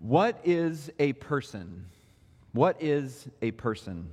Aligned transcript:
What 0.00 0.40
is 0.44 0.90
a 0.98 1.12
person? 1.12 1.84
What 2.52 2.82
is 2.82 3.28
a 3.42 3.50
person? 3.50 4.08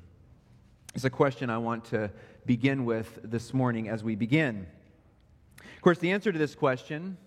It's 0.94 1.06
a 1.06 1.10
question 1.10 1.50
I 1.50 1.60
want 1.60 1.86
to 1.86 2.12
begin 2.46 2.84
with 2.84 3.20
this 3.24 3.54
morning 3.54 3.88
as 3.88 4.04
we 4.04 4.16
begin. 4.16 4.68
Of 5.62 5.82
course, 5.82 5.98
the 5.98 6.12
answer 6.12 6.30
to 6.34 6.38
this 6.38 6.56
question 6.56 7.18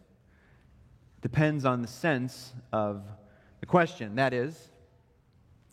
depends 1.23 1.65
on 1.65 1.81
the 1.81 1.89
sense 1.89 2.53
of 2.71 3.03
the 3.61 3.67
question. 3.67 4.17
That 4.17 4.35
is, 4.35 4.69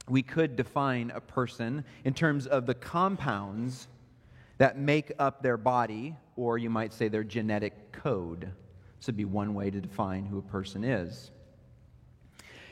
we 0.08 0.24
could 0.24 0.56
define 0.56 1.12
a 1.14 1.20
person 1.20 1.84
in 2.06 2.14
terms 2.14 2.48
of 2.48 2.66
the 2.66 2.74
compounds 2.74 3.90
that 4.60 4.78
make 4.78 5.12
up 5.20 5.44
their 5.44 5.58
body, 5.58 6.16
or 6.38 6.58
you 6.58 6.70
might 6.70 6.94
say 6.94 7.10
their 7.10 7.26
genetic 7.26 7.92
code. 7.92 8.50
This 8.98 9.08
would 9.08 9.18
be 9.18 9.26
one 9.26 9.54
way 9.54 9.70
to 9.72 9.82
define 9.82 10.26
who 10.26 10.38
a 10.38 10.42
person 10.42 10.86
is. 10.86 11.32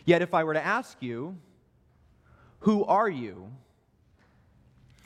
Yet, 0.05 0.21
if 0.21 0.33
I 0.33 0.43
were 0.43 0.53
to 0.53 0.65
ask 0.65 0.97
you, 1.01 1.37
who 2.59 2.85
are 2.85 3.09
you? 3.09 3.51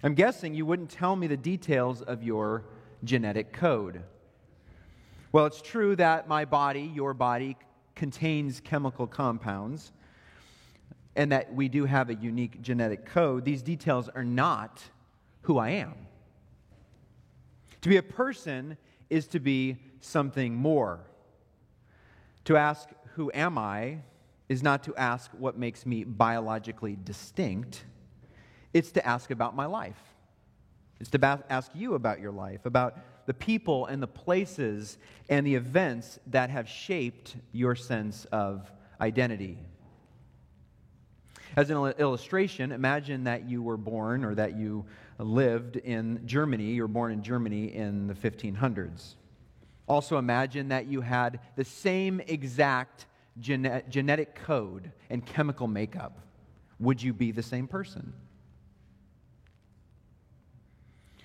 I'm 0.04 0.14
guessing 0.14 0.54
you 0.54 0.66
wouldn't 0.66 0.90
tell 0.90 1.16
me 1.16 1.28
the 1.28 1.38
details 1.38 2.02
of 2.02 2.24
your 2.24 2.66
genetic 3.04 3.54
code. 3.54 4.04
Well, 5.32 5.46
it's 5.46 5.62
true 5.62 5.96
that 5.98 6.28
my 6.28 6.46
body, 6.46 6.92
your 6.94 7.14
body, 7.14 7.58
contains 7.96 8.62
chemical 8.62 9.08
compounds 9.08 9.92
and 11.16 11.32
that 11.32 11.54
we 11.54 11.68
do 11.68 11.86
have 11.86 12.10
a 12.10 12.16
unique 12.16 12.62
genetic 12.62 13.06
code. 13.06 13.44
These 13.44 13.62
details 13.62 14.10
are 14.10 14.24
not 14.24 14.82
who 15.42 15.58
I 15.58 15.72
am. 15.72 15.94
To 17.82 17.90
be 17.90 17.98
a 17.98 18.04
person 18.04 18.78
is 19.10 19.28
to 19.28 19.40
be 19.40 19.78
something 20.00 20.56
more. 20.56 21.02
To 22.46 22.58
ask, 22.58 22.90
Who 23.16 23.32
am 23.34 23.58
I? 23.58 24.00
Is 24.50 24.64
not 24.64 24.84
to 24.84 24.96
ask 24.96 25.32
what 25.38 25.58
makes 25.58 25.86
me 25.86 26.04
biologically 26.04 26.98
distinct, 27.04 27.86
it's 28.74 28.92
to 28.92 29.06
ask 29.08 29.32
about 29.32 29.56
my 29.56 29.66
life. 29.66 30.02
It's 31.00 31.12
to 31.12 31.20
ba- 31.20 31.44
ask 31.50 31.72
you 31.74 31.94
about 31.94 32.20
your 32.20 32.32
life, 32.32 32.66
about 32.66 32.98
the 33.26 33.34
people 33.34 33.86
and 33.86 34.02
the 34.02 34.08
places 34.08 34.98
and 35.30 35.46
the 35.46 35.56
events 35.56 36.20
that 36.28 36.50
have 36.50 36.68
shaped 36.68 37.36
your 37.54 37.76
sense 37.76 38.26
of 38.26 38.70
identity. 39.00 39.60
As 41.56 41.70
an 41.70 41.78
illustration, 42.00 42.72
imagine 42.72 43.24
that 43.24 43.48
you 43.48 43.62
were 43.62 43.78
born 43.78 44.24
or 44.24 44.36
that 44.36 44.56
you 44.56 44.86
lived 45.18 45.78
in 45.78 46.26
Germany. 46.26 46.66
You 46.66 46.84
were 46.84 46.88
born 46.88 47.12
in 47.12 47.24
Germany 47.24 47.74
in 47.74 48.08
the 48.08 48.14
1500s. 48.14 49.16
Also, 49.88 50.18
imagine 50.18 50.70
that 50.70 50.86
you 50.86 51.02
had 51.02 51.40
the 51.56 51.66
same 51.66 52.22
exact 52.28 53.08
gene- 53.40 53.84
genetic 53.90 54.36
code 54.36 54.92
and 55.10 55.26
chemical 55.26 55.68
makeup, 55.68 56.20
would 56.80 57.02
you 57.02 57.14
be 57.14 57.32
the 57.32 57.44
same 57.44 57.68
person? 57.68 58.14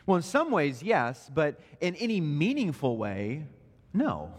Well, 0.07 0.17
in 0.17 0.23
some 0.23 0.51
ways, 0.51 0.83
yes, 0.83 1.31
but 1.33 1.61
in 1.81 1.95
any 1.97 2.21
meaningful 2.21 2.97
way, 2.99 3.47
no. 3.93 4.33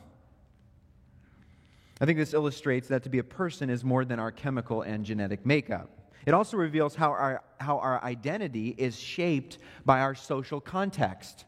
I 1.99 2.05
think 2.05 2.17
this 2.17 2.33
illustrates 2.33 2.87
that 2.89 3.03
to 3.03 3.09
be 3.09 3.19
a 3.19 3.23
person 3.23 3.69
is 3.69 3.83
more 3.83 4.05
than 4.05 4.19
our 4.19 4.31
chemical 4.31 4.81
and 4.81 5.05
genetic 5.05 5.45
makeup. 5.45 5.89
It 6.25 6.33
also 6.33 6.57
reveals 6.57 6.95
how 6.95 7.11
our, 7.11 7.43
how 7.59 7.79
our 7.79 8.03
identity 8.03 8.75
is 8.77 8.99
shaped 8.99 9.57
by 9.85 10.01
our 10.01 10.13
social 10.13 10.59
context 10.59 11.45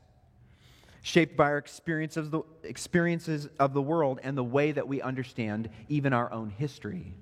shaped 1.02 1.38
by 1.38 1.46
our 1.46 1.58
experience 1.58 2.18
of 2.18 2.32
the, 2.32 2.42
experiences 2.64 3.48
of 3.60 3.74
the 3.74 3.82
world 3.82 4.20
and 4.24 4.38
the 4.38 4.44
way 4.44 4.72
that 4.72 4.88
we 4.88 5.02
understand 5.02 5.70
even 5.88 6.14
our 6.14 6.32
own 6.32 6.50
history. 6.50 7.14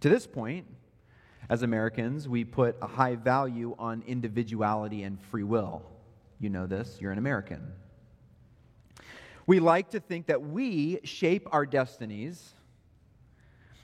To 0.00 0.08
this 0.08 0.26
point, 0.26 0.66
as 1.48 1.62
Americans, 1.62 2.28
we 2.28 2.44
put 2.44 2.76
a 2.80 2.86
high 2.86 3.16
value 3.16 3.74
on 3.78 4.02
individuality 4.06 5.02
and 5.02 5.20
free 5.20 5.42
will. 5.42 5.82
You 6.40 6.50
know 6.50 6.66
this, 6.66 6.98
you're 7.00 7.12
an 7.12 7.18
American. 7.18 7.72
We 9.46 9.60
like 9.60 9.90
to 9.90 10.00
think 10.00 10.26
that 10.26 10.42
we 10.42 11.00
shape 11.04 11.46
our 11.52 11.66
destinies 11.66 12.54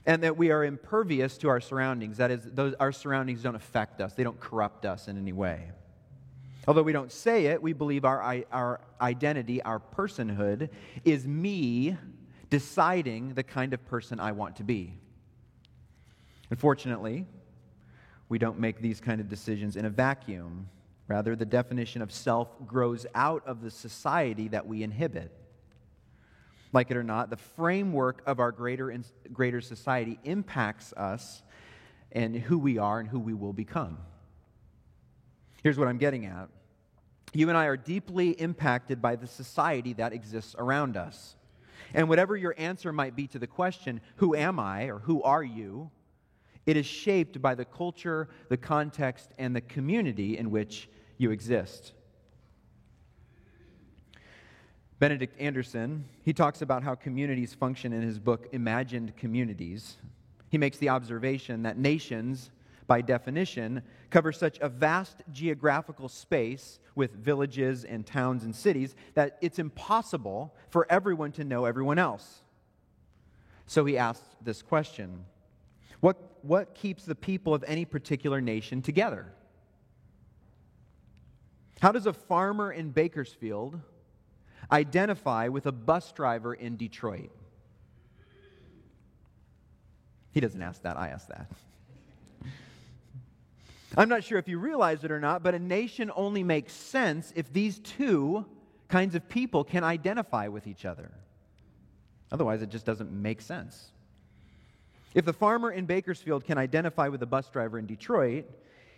and 0.05 0.23
that 0.23 0.37
we 0.37 0.49
are 0.51 0.65
impervious 0.65 1.37
to 1.39 1.49
our 1.49 1.61
surroundings. 1.61 2.17
That 2.17 2.31
is, 2.31 2.43
those, 2.43 2.73
our 2.79 2.91
surroundings 2.91 3.43
don't 3.43 3.55
affect 3.55 4.01
us, 4.01 4.13
they 4.13 4.23
don't 4.23 4.39
corrupt 4.39 4.85
us 4.85 5.07
in 5.07 5.17
any 5.17 5.33
way. 5.33 5.71
Although 6.67 6.83
we 6.83 6.93
don't 6.93 7.11
say 7.11 7.47
it, 7.47 7.61
we 7.61 7.73
believe 7.73 8.05
our, 8.05 8.43
our 8.51 8.81
identity, 8.99 9.61
our 9.63 9.79
personhood, 9.79 10.69
is 11.03 11.27
me 11.27 11.97
deciding 12.49 13.33
the 13.33 13.43
kind 13.43 13.73
of 13.73 13.83
person 13.87 14.19
I 14.19 14.33
want 14.33 14.57
to 14.57 14.63
be. 14.63 14.93
Unfortunately, 16.51 17.25
we 18.29 18.37
don't 18.37 18.59
make 18.59 18.79
these 18.79 18.99
kind 19.01 19.19
of 19.19 19.27
decisions 19.27 19.75
in 19.75 19.85
a 19.85 19.89
vacuum. 19.89 20.69
Rather, 21.07 21.35
the 21.35 21.45
definition 21.45 22.01
of 22.01 22.11
self 22.11 22.49
grows 22.67 23.05
out 23.15 23.45
of 23.47 23.61
the 23.61 23.71
society 23.71 24.47
that 24.49 24.67
we 24.67 24.83
inhibit. 24.83 25.31
Like 26.73 26.91
it 26.91 26.97
or 26.97 27.03
not, 27.03 27.29
the 27.29 27.37
framework 27.37 28.21
of 28.25 28.39
our 28.39 28.51
greater, 28.51 28.95
greater 29.33 29.61
society 29.61 30.19
impacts 30.23 30.93
us 30.93 31.41
and 32.11 32.35
who 32.35 32.57
we 32.57 32.77
are 32.77 32.99
and 32.99 33.09
who 33.09 33.19
we 33.19 33.33
will 33.33 33.53
become. 33.53 33.97
Here's 35.63 35.77
what 35.77 35.87
I'm 35.87 35.97
getting 35.97 36.25
at 36.25 36.49
you 37.33 37.47
and 37.47 37.57
I 37.57 37.65
are 37.65 37.77
deeply 37.77 38.31
impacted 38.31 39.01
by 39.01 39.15
the 39.15 39.27
society 39.27 39.93
that 39.93 40.11
exists 40.11 40.53
around 40.57 40.97
us. 40.97 41.35
And 41.93 42.09
whatever 42.09 42.35
your 42.35 42.53
answer 42.57 42.91
might 42.91 43.15
be 43.15 43.27
to 43.27 43.39
the 43.39 43.47
question, 43.47 44.01
who 44.17 44.35
am 44.35 44.59
I 44.59 44.85
or 44.85 44.99
who 44.99 45.23
are 45.23 45.43
you, 45.43 45.89
it 46.65 46.77
is 46.77 46.85
shaped 46.85 47.41
by 47.41 47.55
the 47.55 47.65
culture, 47.65 48.29
the 48.49 48.57
context, 48.57 49.31
and 49.37 49.55
the 49.55 49.61
community 49.61 50.37
in 50.37 50.51
which 50.51 50.89
you 51.17 51.31
exist. 51.31 51.93
Benedict 54.99 55.39
Anderson, 55.39 56.05
he 56.23 56.33
talks 56.33 56.61
about 56.61 56.83
how 56.83 56.93
communities 56.93 57.53
function 57.53 57.91
in 57.91 58.01
his 58.03 58.19
book 58.19 58.47
Imagined 58.51 59.17
Communities. 59.17 59.97
He 60.49 60.59
makes 60.59 60.77
the 60.77 60.89
observation 60.89 61.63
that 61.63 61.77
nations 61.77 62.51
by 62.91 62.99
definition, 62.99 63.81
cover 64.09 64.33
such 64.33 64.59
a 64.59 64.67
vast 64.67 65.23
geographical 65.31 66.09
space 66.09 66.77
with 66.93 67.13
villages 67.13 67.85
and 67.85 68.05
towns 68.05 68.43
and 68.43 68.53
cities 68.53 68.97
that 69.13 69.37
it's 69.39 69.59
impossible 69.59 70.53
for 70.67 70.85
everyone 70.89 71.31
to 71.31 71.45
know 71.45 71.63
everyone 71.63 71.97
else. 71.97 72.41
So 73.65 73.85
he 73.85 73.97
asked 73.97 74.25
this 74.43 74.61
question 74.61 75.23
what, 76.01 76.17
what 76.41 76.75
keeps 76.75 77.05
the 77.05 77.15
people 77.15 77.53
of 77.53 77.63
any 77.65 77.85
particular 77.85 78.41
nation 78.41 78.81
together? 78.81 79.31
How 81.79 81.93
does 81.93 82.07
a 82.07 82.13
farmer 82.13 82.73
in 82.73 82.89
Bakersfield 82.89 83.79
identify 84.69 85.47
with 85.47 85.65
a 85.65 85.71
bus 85.71 86.11
driver 86.11 86.53
in 86.53 86.75
Detroit? 86.75 87.31
He 90.33 90.41
doesn't 90.41 90.61
ask 90.61 90.81
that, 90.81 90.97
I 90.97 91.07
ask 91.07 91.29
that. 91.29 91.47
I'm 93.97 94.09
not 94.09 94.23
sure 94.23 94.37
if 94.37 94.47
you 94.47 94.57
realize 94.57 95.03
it 95.03 95.11
or 95.11 95.19
not, 95.19 95.43
but 95.43 95.53
a 95.53 95.59
nation 95.59 96.11
only 96.15 96.43
makes 96.43 96.73
sense 96.73 97.33
if 97.35 97.51
these 97.51 97.79
two 97.79 98.45
kinds 98.87 99.15
of 99.15 99.27
people 99.27 99.63
can 99.63 99.83
identify 99.83 100.47
with 100.47 100.67
each 100.67 100.85
other. 100.85 101.11
Otherwise, 102.31 102.61
it 102.61 102.69
just 102.69 102.85
doesn't 102.85 103.11
make 103.11 103.41
sense. 103.41 103.91
If 105.13 105.25
the 105.25 105.33
farmer 105.33 105.71
in 105.71 105.85
Bakersfield 105.85 106.45
can 106.45 106.57
identify 106.57 107.09
with 107.09 107.19
the 107.19 107.25
bus 107.25 107.49
driver 107.49 107.77
in 107.77 107.85
Detroit, 107.85 108.45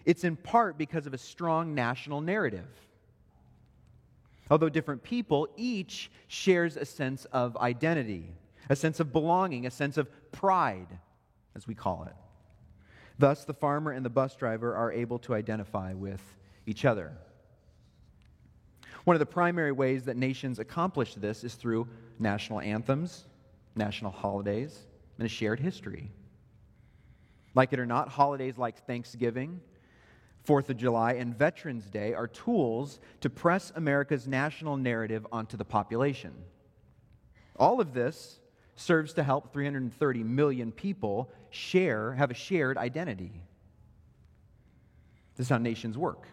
it's 0.05 0.23
in 0.23 0.35
part 0.35 0.77
because 0.77 1.07
of 1.07 1.13
a 1.13 1.17
strong 1.17 1.73
national 1.73 2.21
narrative. 2.21 2.67
Although 4.51 4.69
different 4.69 5.03
people, 5.03 5.47
each 5.57 6.11
shares 6.27 6.77
a 6.77 6.85
sense 6.85 7.25
of 7.25 7.57
identity, 7.57 8.29
a 8.69 8.75
sense 8.75 8.99
of 8.99 9.11
belonging, 9.11 9.65
a 9.65 9.71
sense 9.71 9.97
of 9.97 10.07
pride, 10.31 10.99
as 11.55 11.65
we 11.65 11.73
call 11.73 12.03
it. 12.07 12.22
Thus, 13.17 13.45
the 13.45 13.53
farmer 13.53 13.91
and 13.91 14.05
the 14.05 14.09
bus 14.09 14.35
driver 14.35 14.75
are 14.75 14.91
able 14.91 15.19
to 15.19 15.33
identify 15.33 15.93
with 15.93 16.21
each 16.65 16.85
other. 16.85 17.13
One 19.03 19.15
of 19.15 19.19
the 19.19 19.25
primary 19.25 19.71
ways 19.71 20.05
that 20.05 20.17
nations 20.17 20.59
accomplish 20.59 21.15
this 21.15 21.43
is 21.43 21.55
through 21.55 21.87
national 22.19 22.61
anthems, 22.61 23.25
national 23.75 24.11
holidays, 24.11 24.87
and 25.17 25.25
a 25.25 25.29
shared 25.29 25.59
history. 25.59 26.09
Like 27.53 27.73
it 27.73 27.79
or 27.79 27.85
not, 27.85 28.09
holidays 28.09 28.57
like 28.57 28.85
Thanksgiving, 28.85 29.61
Fourth 30.43 30.69
of 30.69 30.77
July, 30.77 31.13
and 31.13 31.37
Veterans 31.37 31.85
Day 31.89 32.13
are 32.13 32.27
tools 32.27 32.99
to 33.21 33.29
press 33.29 33.71
America's 33.75 34.27
national 34.27 34.75
narrative 34.75 35.25
onto 35.31 35.55
the 35.55 35.65
population. 35.65 36.33
All 37.55 37.79
of 37.79 37.93
this 37.93 38.39
serves 38.75 39.13
to 39.13 39.23
help 39.23 39.53
330 39.53 40.23
million 40.23 40.71
people 40.71 41.29
share, 41.49 42.13
have 42.13 42.31
a 42.31 42.33
shared 42.33 42.77
identity. 42.77 43.31
This 45.35 45.45
is 45.47 45.49
how 45.49 45.57
nations 45.57 45.97
work. 45.97 46.27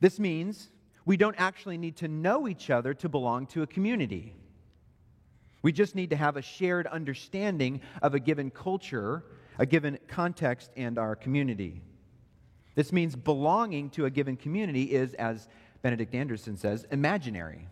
This 0.00 0.18
means 0.18 0.70
we 1.04 1.16
don't 1.16 1.36
actually 1.38 1.78
need 1.78 1.96
to 1.96 2.08
know 2.08 2.48
each 2.48 2.70
other 2.70 2.94
to 2.94 3.08
belong 3.08 3.46
to 3.48 3.62
a 3.62 3.66
community. 3.66 4.34
We 5.62 5.72
just 5.72 5.94
need 5.94 6.10
to 6.10 6.16
have 6.16 6.36
a 6.36 6.42
shared 6.42 6.86
understanding 6.86 7.80
of 8.02 8.14
a 8.14 8.20
given 8.20 8.50
culture, 8.50 9.24
a 9.58 9.66
given 9.66 9.98
context, 10.08 10.70
and 10.76 10.98
our 10.98 11.16
community. 11.16 11.80
This 12.74 12.92
means 12.92 13.16
belonging 13.16 13.90
to 13.90 14.04
a 14.04 14.10
given 14.10 14.36
community 14.36 14.82
is, 14.82 15.14
as 15.14 15.48
Benedict 15.80 16.14
Anderson 16.14 16.56
says, 16.56 16.86
imaginary. 16.90 17.68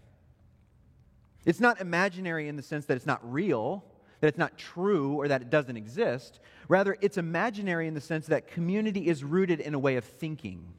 It's 1.45 1.61
not 1.61 1.81
imaginary 1.81 2.49
in 2.49 2.57
the 2.57 2.63
sense 2.63 2.87
that 2.87 2.97
it's 2.97 3.07
not 3.07 3.21
real, 3.31 3.85
that 4.21 4.29
it's 4.29 4.39
not 4.39 4.57
true, 4.57 5.15
or 5.15 5.29
that 5.29 5.43
it 5.43 5.51
doesn't 5.51 5.77
exist. 5.77 6.39
Rather, 6.69 6.97
it's 7.01 7.19
imaginary 7.19 7.89
in 7.89 7.95
the 7.95 8.01
sense 8.01 8.27
that 8.27 8.47
community 8.47 9.09
is 9.09 9.25
rooted 9.25 9.61
in 9.61 9.75
a 9.75 9.79
way 9.79 9.97
of 9.97 10.05
thinking. 10.05 10.73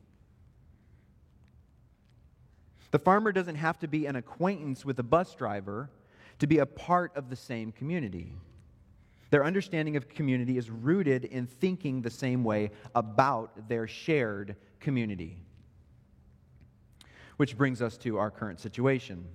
The 2.92 3.00
farmer 3.00 3.32
doesn't 3.32 3.56
have 3.56 3.80
to 3.80 3.88
be 3.88 4.06
an 4.06 4.16
acquaintance 4.16 4.86
with 4.86 4.98
the 4.98 5.04
bus 5.04 5.34
driver 5.36 5.90
to 6.40 6.48
be 6.48 6.60
a 6.60 6.66
part 6.66 7.16
of 7.16 7.30
the 7.30 7.36
same 7.36 7.72
community. 7.72 8.34
Their 9.32 9.44
understanding 9.44 9.96
of 9.96 10.08
community 10.08 10.60
is 10.60 10.70
rooted 10.70 11.26
in 11.26 11.48
thinking 11.48 12.02
the 12.02 12.12
same 12.12 12.44
way 12.44 12.70
about 12.94 13.68
their 13.68 13.88
shared 13.88 14.56
community. 14.80 15.38
Which 17.38 17.58
brings 17.58 17.82
us 17.82 17.98
to 17.98 18.20
our 18.20 18.30
current 18.30 18.60
situation. 18.60 19.26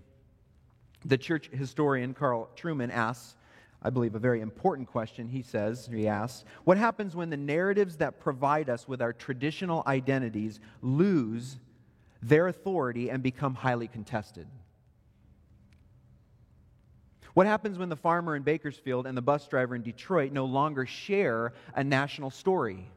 The 1.05 1.19
church 1.19 1.49
historian 1.53 2.15
Carl 2.15 2.49
Trueman 2.57 2.91
asks, 2.91 3.37
I 3.81 3.91
believe, 3.91 4.15
a 4.15 4.19
very 4.19 4.41
important 4.41 4.89
question. 4.89 5.29
He 5.29 5.43
says, 5.43 5.89
he 5.93 6.09
asks, 6.09 6.45
What 6.65 6.77
happens 6.77 7.15
when 7.15 7.31
the 7.31 7.37
narratives 7.37 7.97
that 7.99 8.19
provide 8.19 8.69
us 8.69 8.89
with 8.89 9.01
our 9.01 9.13
traditional 9.13 9.85
identities 9.87 10.59
lose 10.83 11.59
their 12.21 12.49
authority 12.49 13.11
and 13.11 13.23
become 13.23 13.55
highly 13.55 13.87
contested? 13.87 14.49
What 17.35 17.47
happens 17.47 17.79
when 17.79 17.89
the 17.89 17.95
farmer 17.95 18.35
in 18.35 18.43
Bakersfield 18.43 19.07
and 19.07 19.17
the 19.17 19.23
bus 19.23 19.47
driver 19.47 19.77
in 19.77 19.83
Detroit 19.83 20.33
no 20.33 20.45
longer 20.45 20.85
share 20.87 21.53
a 21.77 21.85
national 21.85 22.31
story? 22.31 22.91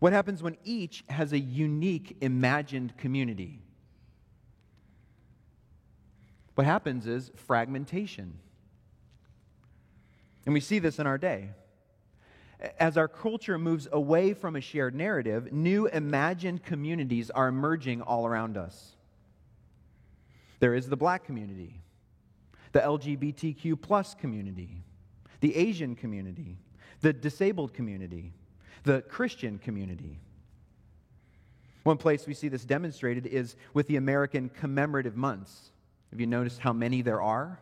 What 0.00 0.12
happens 0.12 0.42
when 0.42 0.58
each 0.62 1.02
has 1.08 1.32
a 1.32 1.38
unique 1.38 2.18
imagined 2.20 2.94
community? 2.98 3.62
What 6.56 6.66
happens 6.66 7.06
is 7.06 7.30
fragmentation. 7.36 8.38
And 10.46 10.54
we 10.54 10.60
see 10.60 10.78
this 10.78 10.98
in 10.98 11.06
our 11.06 11.18
day. 11.18 11.50
As 12.80 12.96
our 12.96 13.08
culture 13.08 13.58
moves 13.58 13.86
away 13.92 14.32
from 14.32 14.56
a 14.56 14.62
shared 14.62 14.94
narrative, 14.94 15.52
new 15.52 15.86
imagined 15.86 16.62
communities 16.62 17.28
are 17.28 17.48
emerging 17.48 18.00
all 18.00 18.26
around 18.26 18.56
us. 18.56 18.96
There 20.58 20.74
is 20.74 20.88
the 20.88 20.96
black 20.96 21.24
community, 21.24 21.82
the 22.72 22.80
LGBTQ 22.80 23.78
plus 23.82 24.14
community, 24.14 24.82
the 25.40 25.54
Asian 25.54 25.94
community, 25.94 26.56
the 27.02 27.12
disabled 27.12 27.74
community, 27.74 28.32
the 28.84 29.02
Christian 29.02 29.58
community. 29.58 30.20
One 31.82 31.98
place 31.98 32.26
we 32.26 32.32
see 32.32 32.48
this 32.48 32.64
demonstrated 32.64 33.26
is 33.26 33.56
with 33.74 33.88
the 33.88 33.96
American 33.96 34.48
commemorative 34.48 35.16
months. 35.16 35.72
Have 36.10 36.20
you 36.20 36.26
noticed 36.26 36.60
how 36.60 36.72
many 36.72 37.02
there 37.02 37.20
are? 37.20 37.58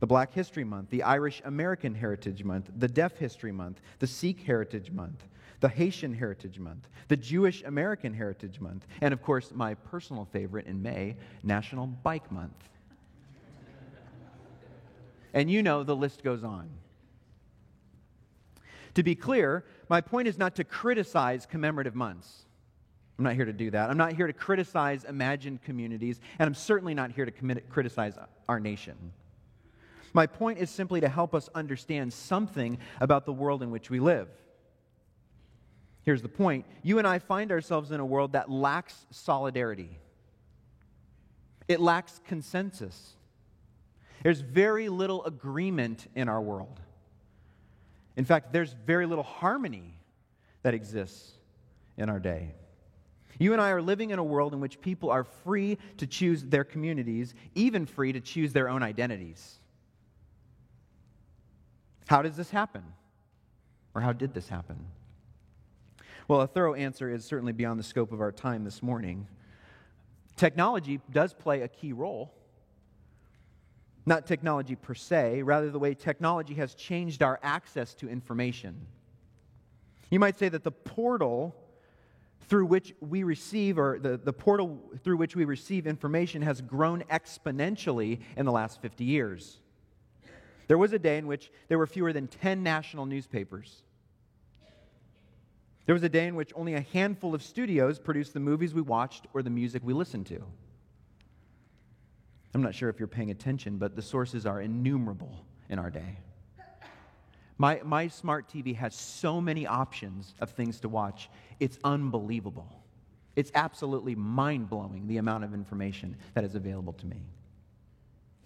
The 0.00 0.06
Black 0.06 0.34
History 0.34 0.64
Month, 0.64 0.90
the 0.90 1.02
Irish 1.02 1.40
American 1.44 1.94
Heritage 1.94 2.44
Month, 2.44 2.70
the 2.76 2.88
Deaf 2.88 3.16
History 3.16 3.52
Month, 3.52 3.80
the 4.00 4.06
Sikh 4.06 4.40
Heritage 4.40 4.90
Month, 4.90 5.24
the 5.60 5.68
Haitian 5.68 6.12
Heritage 6.12 6.58
Month, 6.58 6.88
the 7.08 7.16
Jewish 7.16 7.62
American 7.62 8.12
Heritage 8.12 8.60
Month, 8.60 8.86
and 9.00 9.14
of 9.14 9.22
course, 9.22 9.52
my 9.54 9.74
personal 9.74 10.26
favorite 10.26 10.66
in 10.66 10.82
May, 10.82 11.16
National 11.42 11.86
Bike 11.86 12.30
Month. 12.30 12.68
and 15.32 15.50
you 15.50 15.62
know 15.62 15.84
the 15.84 15.96
list 15.96 16.22
goes 16.22 16.44
on. 16.44 16.68
To 18.94 19.02
be 19.02 19.14
clear, 19.14 19.64
my 19.88 20.00
point 20.00 20.28
is 20.28 20.38
not 20.38 20.54
to 20.56 20.64
criticize 20.64 21.46
commemorative 21.46 21.94
months. 21.94 22.43
I'm 23.18 23.24
not 23.24 23.34
here 23.34 23.44
to 23.44 23.52
do 23.52 23.70
that. 23.70 23.90
I'm 23.90 23.96
not 23.96 24.12
here 24.12 24.26
to 24.26 24.32
criticize 24.32 25.04
imagined 25.04 25.62
communities, 25.62 26.20
and 26.38 26.46
I'm 26.46 26.54
certainly 26.54 26.94
not 26.94 27.12
here 27.12 27.24
to 27.24 27.30
commit, 27.30 27.70
criticize 27.70 28.18
our 28.48 28.58
nation. 28.58 28.96
My 30.12 30.26
point 30.26 30.58
is 30.58 30.70
simply 30.70 31.00
to 31.00 31.08
help 31.08 31.34
us 31.34 31.48
understand 31.54 32.12
something 32.12 32.78
about 33.00 33.24
the 33.26 33.32
world 33.32 33.62
in 33.62 33.70
which 33.70 33.90
we 33.90 34.00
live. 34.00 34.28
Here's 36.02 36.22
the 36.22 36.28
point 36.28 36.66
you 36.82 36.98
and 36.98 37.06
I 37.06 37.18
find 37.18 37.50
ourselves 37.50 37.90
in 37.90 38.00
a 38.00 38.04
world 38.04 38.32
that 38.32 38.50
lacks 38.50 39.06
solidarity, 39.10 39.98
it 41.68 41.80
lacks 41.80 42.20
consensus. 42.26 43.14
There's 44.22 44.40
very 44.40 44.88
little 44.88 45.22
agreement 45.26 46.06
in 46.14 46.30
our 46.30 46.40
world. 46.40 46.80
In 48.16 48.24
fact, 48.24 48.54
there's 48.54 48.72
very 48.72 49.04
little 49.04 49.24
harmony 49.24 49.98
that 50.62 50.72
exists 50.72 51.32
in 51.98 52.08
our 52.08 52.18
day. 52.18 52.54
You 53.38 53.52
and 53.52 53.60
I 53.60 53.70
are 53.70 53.82
living 53.82 54.10
in 54.10 54.18
a 54.18 54.24
world 54.24 54.54
in 54.54 54.60
which 54.60 54.80
people 54.80 55.10
are 55.10 55.24
free 55.24 55.78
to 55.98 56.06
choose 56.06 56.44
their 56.44 56.64
communities, 56.64 57.34
even 57.54 57.86
free 57.86 58.12
to 58.12 58.20
choose 58.20 58.52
their 58.52 58.68
own 58.68 58.82
identities. 58.82 59.58
How 62.06 62.22
does 62.22 62.36
this 62.36 62.50
happen? 62.50 62.84
Or 63.94 64.00
how 64.00 64.12
did 64.12 64.34
this 64.34 64.48
happen? 64.48 64.86
Well, 66.28 66.40
a 66.40 66.46
thorough 66.46 66.74
answer 66.74 67.10
is 67.10 67.24
certainly 67.24 67.52
beyond 67.52 67.78
the 67.78 67.84
scope 67.84 68.12
of 68.12 68.20
our 68.20 68.32
time 68.32 68.64
this 68.64 68.82
morning. 68.82 69.26
Technology 70.36 71.00
does 71.12 71.34
play 71.34 71.62
a 71.62 71.68
key 71.68 71.92
role. 71.92 72.34
Not 74.06 74.26
technology 74.26 74.74
per 74.74 74.94
se, 74.94 75.42
rather, 75.42 75.70
the 75.70 75.78
way 75.78 75.94
technology 75.94 76.54
has 76.54 76.74
changed 76.74 77.22
our 77.22 77.38
access 77.42 77.94
to 77.94 78.08
information. 78.08 78.86
You 80.10 80.18
might 80.18 80.38
say 80.38 80.48
that 80.48 80.62
the 80.62 80.70
portal 80.70 81.54
through 82.48 82.66
which 82.66 82.94
we 83.00 83.22
receive, 83.22 83.78
or 83.78 83.98
the, 83.98 84.16
the 84.16 84.32
portal 84.32 84.80
through 85.02 85.16
which 85.16 85.36
we 85.36 85.44
receive 85.44 85.86
information, 85.86 86.42
has 86.42 86.60
grown 86.60 87.02
exponentially 87.10 88.20
in 88.36 88.44
the 88.44 88.52
last 88.52 88.80
50 88.82 89.04
years. 89.04 89.58
There 90.66 90.78
was 90.78 90.92
a 90.92 90.98
day 90.98 91.18
in 91.18 91.26
which 91.26 91.50
there 91.68 91.78
were 91.78 91.86
fewer 91.86 92.12
than 92.12 92.26
10 92.26 92.62
national 92.62 93.06
newspapers. 93.06 93.82
There 95.86 95.94
was 95.94 96.02
a 96.02 96.08
day 96.08 96.26
in 96.26 96.34
which 96.34 96.52
only 96.54 96.74
a 96.74 96.80
handful 96.80 97.34
of 97.34 97.42
studios 97.42 97.98
produced 97.98 98.32
the 98.32 98.40
movies 98.40 98.72
we 98.72 98.80
watched 98.80 99.26
or 99.34 99.42
the 99.42 99.50
music 99.50 99.82
we 99.84 99.92
listened 99.92 100.26
to. 100.26 100.42
I'm 102.54 102.62
not 102.62 102.74
sure 102.74 102.88
if 102.88 102.98
you're 102.98 103.08
paying 103.08 103.30
attention, 103.30 103.76
but 103.76 103.96
the 103.96 104.02
sources 104.02 104.46
are 104.46 104.60
innumerable 104.60 105.44
in 105.68 105.78
our 105.78 105.90
day. 105.90 106.18
My, 107.56 107.80
my 107.84 108.08
smart 108.08 108.48
TV 108.48 108.74
has 108.76 108.94
so 108.94 109.40
many 109.40 109.66
options 109.66 110.34
of 110.40 110.50
things 110.50 110.80
to 110.80 110.88
watch, 110.88 111.30
it's 111.60 111.78
unbelievable. 111.84 112.80
It's 113.36 113.50
absolutely 113.54 114.14
mind 114.14 114.68
blowing 114.68 115.08
the 115.08 115.16
amount 115.16 115.44
of 115.44 115.54
information 115.54 116.16
that 116.34 116.44
is 116.44 116.54
available 116.54 116.92
to 116.94 117.06
me 117.06 117.22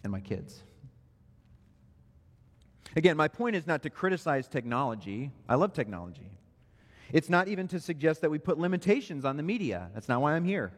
and 0.02 0.10
my 0.10 0.20
kids. 0.20 0.62
Again, 2.96 3.16
my 3.16 3.28
point 3.28 3.54
is 3.54 3.66
not 3.66 3.82
to 3.82 3.90
criticize 3.90 4.48
technology. 4.48 5.30
I 5.48 5.56
love 5.56 5.74
technology. 5.74 6.30
It's 7.12 7.28
not 7.28 7.48
even 7.48 7.68
to 7.68 7.80
suggest 7.80 8.22
that 8.22 8.30
we 8.30 8.38
put 8.38 8.58
limitations 8.58 9.24
on 9.24 9.36
the 9.36 9.42
media. 9.42 9.90
That's 9.94 10.08
not 10.08 10.22
why 10.22 10.34
I'm 10.34 10.44
here. 10.44 10.72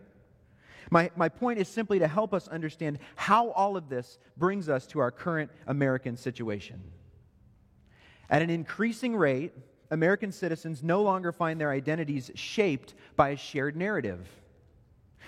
My, 0.90 1.10
my 1.14 1.28
point 1.28 1.60
is 1.60 1.68
simply 1.68 2.00
to 2.00 2.08
help 2.08 2.34
us 2.34 2.48
understand 2.48 2.98
how 3.14 3.50
all 3.50 3.76
of 3.76 3.88
this 3.88 4.18
brings 4.36 4.68
us 4.68 4.86
to 4.88 4.98
our 4.98 5.10
current 5.12 5.50
American 5.66 6.16
situation. 6.16 6.82
At 8.30 8.42
an 8.42 8.48
increasing 8.48 9.16
rate, 9.16 9.52
American 9.90 10.30
citizens 10.30 10.82
no 10.82 11.02
longer 11.02 11.32
find 11.32 11.60
their 11.60 11.70
identities 11.70 12.30
shaped 12.36 12.94
by 13.16 13.30
a 13.30 13.36
shared 13.36 13.76
narrative. 13.76 14.28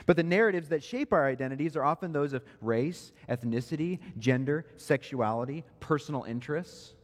But 0.06 0.16
the 0.16 0.22
narratives 0.22 0.68
that 0.68 0.82
shape 0.82 1.12
our 1.12 1.26
identities 1.26 1.76
are 1.76 1.84
often 1.84 2.12
those 2.12 2.32
of 2.32 2.44
race, 2.60 3.12
ethnicity, 3.28 3.98
gender, 4.18 4.66
sexuality, 4.76 5.64
personal 5.80 6.22
interests, 6.24 6.94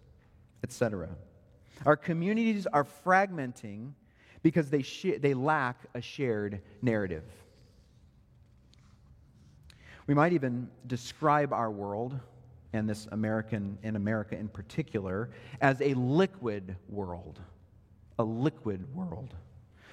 etc. 0.63 1.09
Our 1.85 1.97
communities 1.97 2.67
are 2.67 2.85
fragmenting 2.85 3.93
because 4.43 4.71
they, 4.71 4.83
sh- 4.83 5.19
they 5.21 5.35
lack 5.35 5.81
a 5.95 6.01
shared 6.01 6.61
narrative. 6.81 7.25
We 10.07 10.15
might 10.15 10.33
even 10.33 10.71
describe 10.87 11.53
our 11.53 11.71
world 11.71 12.19
and 12.73 12.89
this 12.89 13.09
American 13.13 13.79
in 13.83 13.97
America 13.97 14.37
in 14.37 14.49
particular 14.49 15.31
as 15.61 15.81
a 15.81 15.95
liquid 15.95 16.77
world. 16.89 17.41
A 18.19 18.25
liquid 18.25 18.95
world. 18.95 19.35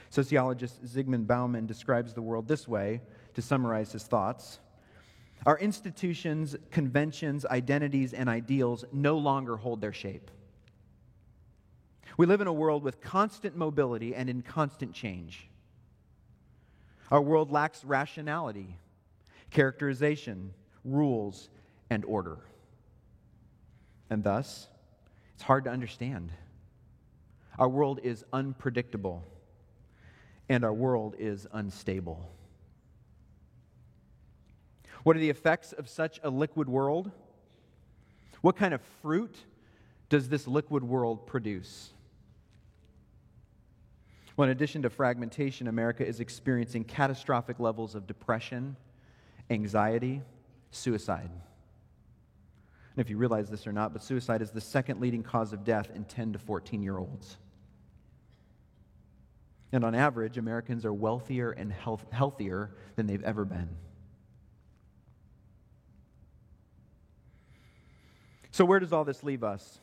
Sociologist 0.09 0.83
Zygmunt 0.85 1.27
Bauman 1.27 1.65
describes 1.65 2.13
the 2.13 2.21
world 2.21 2.47
this 2.47 2.67
way 2.67 3.01
to 3.33 3.41
summarize 3.41 3.91
his 3.91 4.03
thoughts. 4.03 4.59
Our 5.45 5.59
institutions, 5.59 6.55
conventions, 6.71 7.45
identities, 7.45 8.13
and 8.13 8.29
ideals 8.29 8.85
no 8.91 9.17
longer 9.17 9.57
hold 9.57 9.81
their 9.81 9.93
shape. 9.93 10.31
We 12.17 12.25
live 12.25 12.41
in 12.41 12.47
a 12.47 12.53
world 12.53 12.83
with 12.83 13.01
constant 13.01 13.55
mobility 13.57 14.15
and 14.15 14.29
in 14.29 14.41
constant 14.41 14.93
change. 14.93 15.49
Our 17.11 17.21
world 17.21 17.51
lacks 17.51 17.83
rationality, 17.83 18.77
characterization, 19.51 20.53
rules, 20.83 21.49
and 21.89 22.03
order. 22.05 22.39
And 24.09 24.23
thus, 24.23 24.67
it's 25.33 25.43
hard 25.43 25.63
to 25.65 25.69
understand. 25.69 26.31
Our 27.57 27.69
world 27.69 27.99
is 28.03 28.23
unpredictable, 28.33 29.23
and 30.49 30.63
our 30.63 30.73
world 30.73 31.15
is 31.17 31.47
unstable. 31.51 32.29
What 35.03 35.15
are 35.15 35.19
the 35.19 35.29
effects 35.29 35.71
of 35.71 35.87
such 35.87 36.19
a 36.23 36.29
liquid 36.29 36.67
world? 36.67 37.11
What 38.41 38.55
kind 38.55 38.73
of 38.73 38.81
fruit 39.01 39.37
does 40.09 40.29
this 40.29 40.47
liquid 40.47 40.83
world 40.83 41.25
produce? 41.27 41.93
Well, 44.37 44.45
in 44.45 44.51
addition 44.51 44.81
to 44.81 44.89
fragmentation, 44.89 45.67
America 45.67 46.05
is 46.05 46.19
experiencing 46.19 46.83
catastrophic 46.83 47.59
levels 47.59 47.95
of 47.95 48.05
depression, 48.05 48.75
anxiety, 49.49 50.21
suicide. 50.71 51.29
And 52.95 53.03
if 53.03 53.09
you 53.09 53.17
realize 53.17 53.49
this 53.49 53.67
or 53.67 53.73
not, 53.73 53.91
but 53.91 54.01
suicide 54.01 54.41
is 54.41 54.51
the 54.51 54.61
second 54.61 55.01
leading 55.01 55.21
cause 55.21 55.51
of 55.51 55.65
death 55.65 55.89
in 55.93 56.05
10 56.05 56.33
to 56.33 56.39
14 56.39 56.81
year 56.81 56.97
olds. 56.97 57.37
And 59.73 59.83
on 59.83 59.93
average, 59.93 60.37
Americans 60.37 60.85
are 60.85 60.93
wealthier 60.93 61.51
and 61.51 61.71
health, 61.71 62.05
healthier 62.11 62.71
than 62.95 63.07
they've 63.07 63.23
ever 63.23 63.43
been. 63.43 63.69
So, 68.51 68.63
where 68.63 68.79
does 68.79 68.93
all 68.93 69.03
this 69.03 69.21
leave 69.21 69.43
us? 69.43 69.79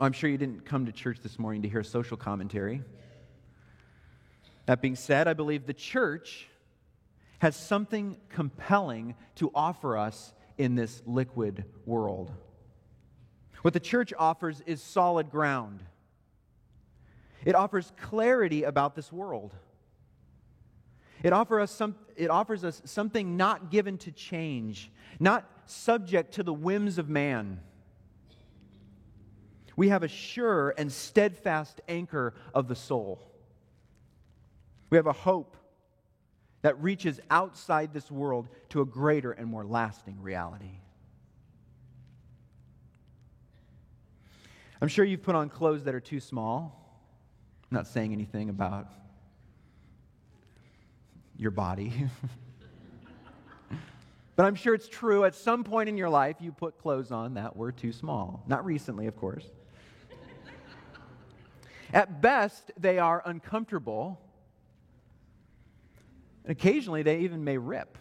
I'm 0.00 0.12
sure 0.12 0.30
you 0.30 0.38
didn't 0.38 0.64
come 0.64 0.86
to 0.86 0.92
church 0.92 1.18
this 1.22 1.38
morning 1.38 1.60
to 1.62 1.68
hear 1.68 1.82
social 1.82 2.16
commentary. 2.16 2.80
That 4.64 4.80
being 4.80 4.96
said, 4.96 5.28
I 5.28 5.34
believe 5.34 5.66
the 5.66 5.74
church 5.74 6.48
has 7.40 7.54
something 7.54 8.16
compelling 8.30 9.14
to 9.34 9.50
offer 9.54 9.98
us 9.98 10.32
in 10.58 10.74
this 10.74 11.02
liquid 11.06 11.64
world. 11.86 12.30
What 13.62 13.74
the 13.74 13.80
church 13.80 14.12
offers 14.18 14.62
is 14.66 14.82
solid 14.82 15.30
ground, 15.30 15.82
it 17.44 17.54
offers 17.54 17.92
clarity 18.00 18.62
about 18.64 18.94
this 18.94 19.12
world. 19.12 19.54
It, 21.22 21.32
offer 21.32 21.58
us 21.58 21.70
some, 21.70 21.96
it 22.16 22.28
offers 22.28 22.64
us 22.64 22.82
something 22.84 23.38
not 23.38 23.70
given 23.70 23.96
to 23.98 24.12
change, 24.12 24.90
not 25.18 25.48
subject 25.64 26.34
to 26.34 26.42
the 26.42 26.52
whims 26.52 26.98
of 26.98 27.08
man. 27.08 27.60
We 29.74 29.88
have 29.88 30.02
a 30.02 30.08
sure 30.08 30.74
and 30.76 30.92
steadfast 30.92 31.80
anchor 31.88 32.34
of 32.52 32.68
the 32.68 32.74
soul. 32.74 33.30
We 34.90 34.98
have 34.98 35.06
a 35.06 35.14
hope 35.14 35.56
that 36.64 36.82
reaches 36.82 37.20
outside 37.30 37.92
this 37.92 38.10
world 38.10 38.48
to 38.70 38.80
a 38.80 38.86
greater 38.86 39.32
and 39.32 39.46
more 39.46 39.66
lasting 39.66 40.16
reality. 40.22 40.80
I'm 44.80 44.88
sure 44.88 45.04
you've 45.04 45.22
put 45.22 45.34
on 45.34 45.50
clothes 45.50 45.84
that 45.84 45.94
are 45.94 46.00
too 46.00 46.20
small. 46.20 46.98
I'm 47.70 47.74
not 47.76 47.86
saying 47.86 48.14
anything 48.14 48.48
about 48.48 48.88
your 51.36 51.50
body. 51.50 51.92
but 54.34 54.46
I'm 54.46 54.54
sure 54.54 54.72
it's 54.72 54.88
true 54.88 55.26
at 55.26 55.34
some 55.34 55.64
point 55.64 55.90
in 55.90 55.98
your 55.98 56.08
life 56.08 56.36
you 56.40 56.50
put 56.50 56.78
clothes 56.78 57.12
on 57.12 57.34
that 57.34 57.54
were 57.54 57.72
too 57.72 57.92
small. 57.92 58.42
Not 58.46 58.64
recently, 58.64 59.06
of 59.06 59.16
course. 59.16 59.44
at 61.92 62.22
best, 62.22 62.72
they 62.78 62.98
are 62.98 63.22
uncomfortable 63.26 64.18
and 66.44 66.52
occasionally, 66.52 67.02
they 67.02 67.20
even 67.20 67.42
may 67.42 67.56
rip. 67.56 67.96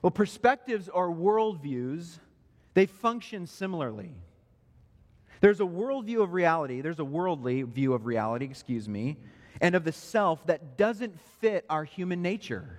well, 0.00 0.10
perspectives 0.10 0.88
or 0.88 1.10
worldviews, 1.10 2.18
they 2.74 2.86
function 2.86 3.46
similarly. 3.46 4.14
There's 5.40 5.60
a 5.60 5.64
worldview 5.64 6.22
of 6.22 6.32
reality, 6.32 6.80
there's 6.80 7.00
a 7.00 7.04
worldly 7.04 7.62
view 7.62 7.94
of 7.94 8.06
reality, 8.06 8.44
excuse 8.44 8.88
me, 8.88 9.16
and 9.60 9.74
of 9.74 9.82
the 9.82 9.92
self 9.92 10.46
that 10.46 10.78
doesn't 10.78 11.18
fit 11.40 11.66
our 11.68 11.82
human 11.82 12.22
nature. 12.22 12.78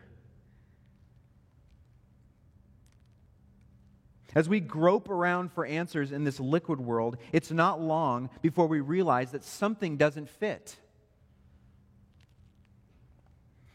As 4.36 4.50
we 4.50 4.62
grope 4.62 5.10
around 5.10 5.52
for 5.52 5.66
answers 5.66 6.12
in 6.12 6.24
this 6.24 6.40
liquid 6.40 6.80
world, 6.80 7.18
it's 7.34 7.52
not 7.52 7.82
long 7.82 8.30
before 8.42 8.68
we 8.68 8.80
realize 8.80 9.32
that 9.32 9.44
something 9.44 9.98
doesn't 9.98 10.30
fit. 10.30 10.78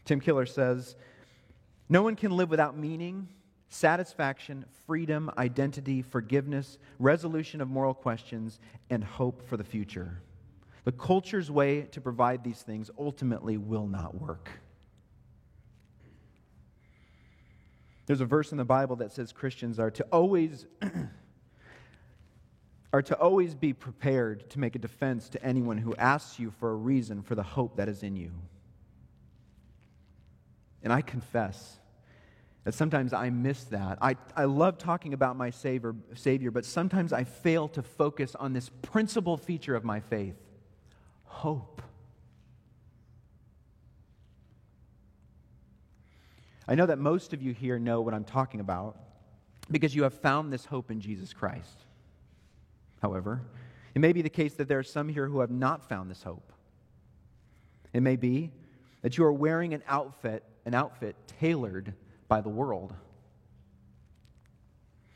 Tim 0.09 0.19
Keller 0.19 0.47
says 0.47 0.95
No 1.87 2.01
one 2.01 2.15
can 2.15 2.31
live 2.31 2.49
without 2.49 2.75
meaning, 2.75 3.27
satisfaction, 3.69 4.65
freedom, 4.87 5.29
identity, 5.37 6.01
forgiveness, 6.01 6.79
resolution 6.97 7.61
of 7.61 7.69
moral 7.69 7.93
questions, 7.93 8.59
and 8.89 9.03
hope 9.03 9.47
for 9.47 9.55
the 9.55 9.63
future. 9.63 10.23
The 10.83 10.93
culture's 10.93 11.51
way 11.51 11.83
to 11.91 12.01
provide 12.01 12.43
these 12.43 12.63
things 12.63 12.89
ultimately 12.97 13.57
will 13.57 13.85
not 13.85 14.19
work. 14.19 14.49
There's 18.07 18.21
a 18.21 18.25
verse 18.25 18.51
in 18.51 18.57
the 18.57 18.65
Bible 18.65 18.95
that 18.95 19.11
says 19.11 19.31
Christians 19.31 19.77
are 19.77 19.91
to 19.91 20.03
always 20.05 20.65
are 22.93 23.03
to 23.03 23.15
always 23.19 23.53
be 23.53 23.73
prepared 23.73 24.49
to 24.49 24.59
make 24.59 24.73
a 24.73 24.79
defense 24.79 25.29
to 25.29 25.45
anyone 25.45 25.77
who 25.77 25.93
asks 25.97 26.39
you 26.39 26.49
for 26.49 26.71
a 26.71 26.75
reason 26.75 27.21
for 27.21 27.35
the 27.35 27.43
hope 27.43 27.75
that 27.75 27.87
is 27.87 28.01
in 28.01 28.15
you. 28.15 28.31
And 30.83 30.93
I 30.93 31.01
confess 31.01 31.79
that 32.63 32.73
sometimes 32.73 33.13
I 33.13 33.29
miss 33.29 33.63
that. 33.65 33.97
I, 34.01 34.15
I 34.35 34.45
love 34.45 34.77
talking 34.77 35.13
about 35.13 35.35
my 35.35 35.49
savior, 35.49 35.95
savior, 36.15 36.51
but 36.51 36.65
sometimes 36.65 37.13
I 37.13 37.23
fail 37.23 37.67
to 37.69 37.81
focus 37.81 38.35
on 38.35 38.53
this 38.53 38.69
principal 38.81 39.37
feature 39.37 39.75
of 39.75 39.83
my 39.83 39.99
faith 39.99 40.35
hope. 41.23 41.81
I 46.67 46.75
know 46.75 46.85
that 46.85 46.99
most 46.99 47.33
of 47.33 47.41
you 47.41 47.53
here 47.53 47.79
know 47.79 48.01
what 48.01 48.13
I'm 48.13 48.23
talking 48.23 48.59
about 48.59 48.97
because 49.71 49.95
you 49.95 50.03
have 50.03 50.13
found 50.13 50.51
this 50.51 50.65
hope 50.65 50.91
in 50.91 50.99
Jesus 51.01 51.33
Christ. 51.33 51.85
However, 53.01 53.41
it 53.95 53.99
may 53.99 54.13
be 54.13 54.21
the 54.21 54.29
case 54.29 54.53
that 54.55 54.67
there 54.67 54.79
are 54.79 54.83
some 54.83 55.09
here 55.09 55.27
who 55.27 55.39
have 55.39 55.51
not 55.51 55.87
found 55.87 56.11
this 56.11 56.23
hope. 56.23 56.51
It 57.93 58.01
may 58.01 58.15
be 58.15 58.51
that 59.01 59.17
you 59.17 59.23
are 59.23 59.33
wearing 59.33 59.73
an 59.73 59.83
outfit 59.87 60.43
an 60.65 60.73
outfit 60.73 61.15
tailored 61.39 61.93
by 62.27 62.41
the 62.41 62.49
world. 62.49 62.93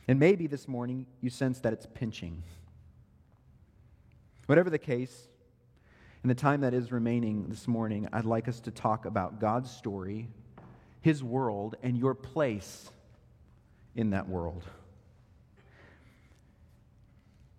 And 0.08 0.20
maybe 0.20 0.48
this 0.48 0.68
morning 0.68 1.06
you 1.22 1.30
sense 1.30 1.60
that 1.60 1.74
it's 1.74 1.88
pinching. 1.94 2.44
Whatever 4.48 4.70
the 4.70 4.78
case, 4.78 5.28
in 6.24 6.28
the 6.28 6.36
time 6.36 6.62
that 6.62 6.74
is 6.74 6.92
remaining 6.92 7.48
this 7.50 7.68
morning, 7.68 8.08
I'd 8.12 8.26
like 8.26 8.48
us 8.48 8.60
to 8.62 8.72
talk 8.72 9.06
about 9.06 9.40
God's 9.40 9.72
story, 9.72 10.28
His 11.02 11.24
world, 11.24 11.76
and 11.84 11.98
your 11.98 12.14
place 12.14 12.90
in 13.96 14.12
that 14.12 14.28
world. 14.28 14.64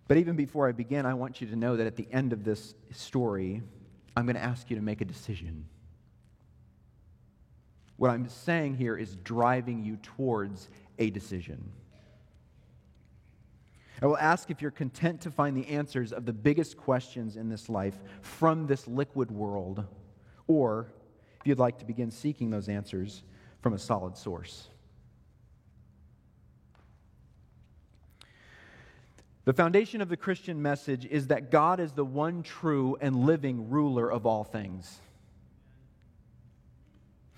But 0.07 0.17
even 0.17 0.35
before 0.35 0.67
I 0.67 0.71
begin, 0.71 1.05
I 1.05 1.15
want 1.15 1.41
you 1.41 1.47
to 1.47 1.55
know 1.55 1.77
that 1.77 1.87
at 1.87 1.95
the 1.95 2.07
end 2.11 2.33
of 2.33 2.43
this 2.43 2.75
story, 2.91 3.63
I'm 4.15 4.25
going 4.25 4.35
to 4.35 4.43
ask 4.43 4.69
you 4.69 4.75
to 4.75 4.81
make 4.81 5.01
a 5.01 5.05
decision. 5.05 5.65
What 7.97 8.11
I'm 8.11 8.27
saying 8.27 8.75
here 8.75 8.97
is 8.97 9.15
driving 9.17 9.83
you 9.83 9.97
towards 9.97 10.69
a 10.99 11.09
decision. 11.09 11.71
I 14.01 14.07
will 14.07 14.17
ask 14.17 14.51
if 14.51 14.61
you're 14.61 14.71
content 14.71 15.21
to 15.21 15.31
find 15.31 15.55
the 15.55 15.67
answers 15.67 16.11
of 16.11 16.25
the 16.25 16.33
biggest 16.33 16.75
questions 16.75 17.37
in 17.37 17.47
this 17.47 17.69
life 17.69 17.95
from 18.21 18.67
this 18.67 18.87
liquid 18.87 19.31
world, 19.31 19.85
or 20.47 20.91
if 21.39 21.47
you'd 21.47 21.59
like 21.59 21.79
to 21.79 21.85
begin 21.85 22.11
seeking 22.11 22.49
those 22.49 22.67
answers 22.67 23.23
from 23.61 23.73
a 23.73 23.79
solid 23.79 24.17
source. 24.17 24.67
The 29.45 29.53
foundation 29.53 30.01
of 30.01 30.09
the 30.09 30.17
Christian 30.17 30.61
message 30.61 31.05
is 31.05 31.27
that 31.27 31.51
God 31.51 31.79
is 31.79 31.93
the 31.93 32.03
one 32.03 32.43
true 32.43 32.97
and 32.99 33.15
living 33.15 33.69
ruler 33.69 34.11
of 34.11 34.25
all 34.25 34.43
things. 34.43 34.99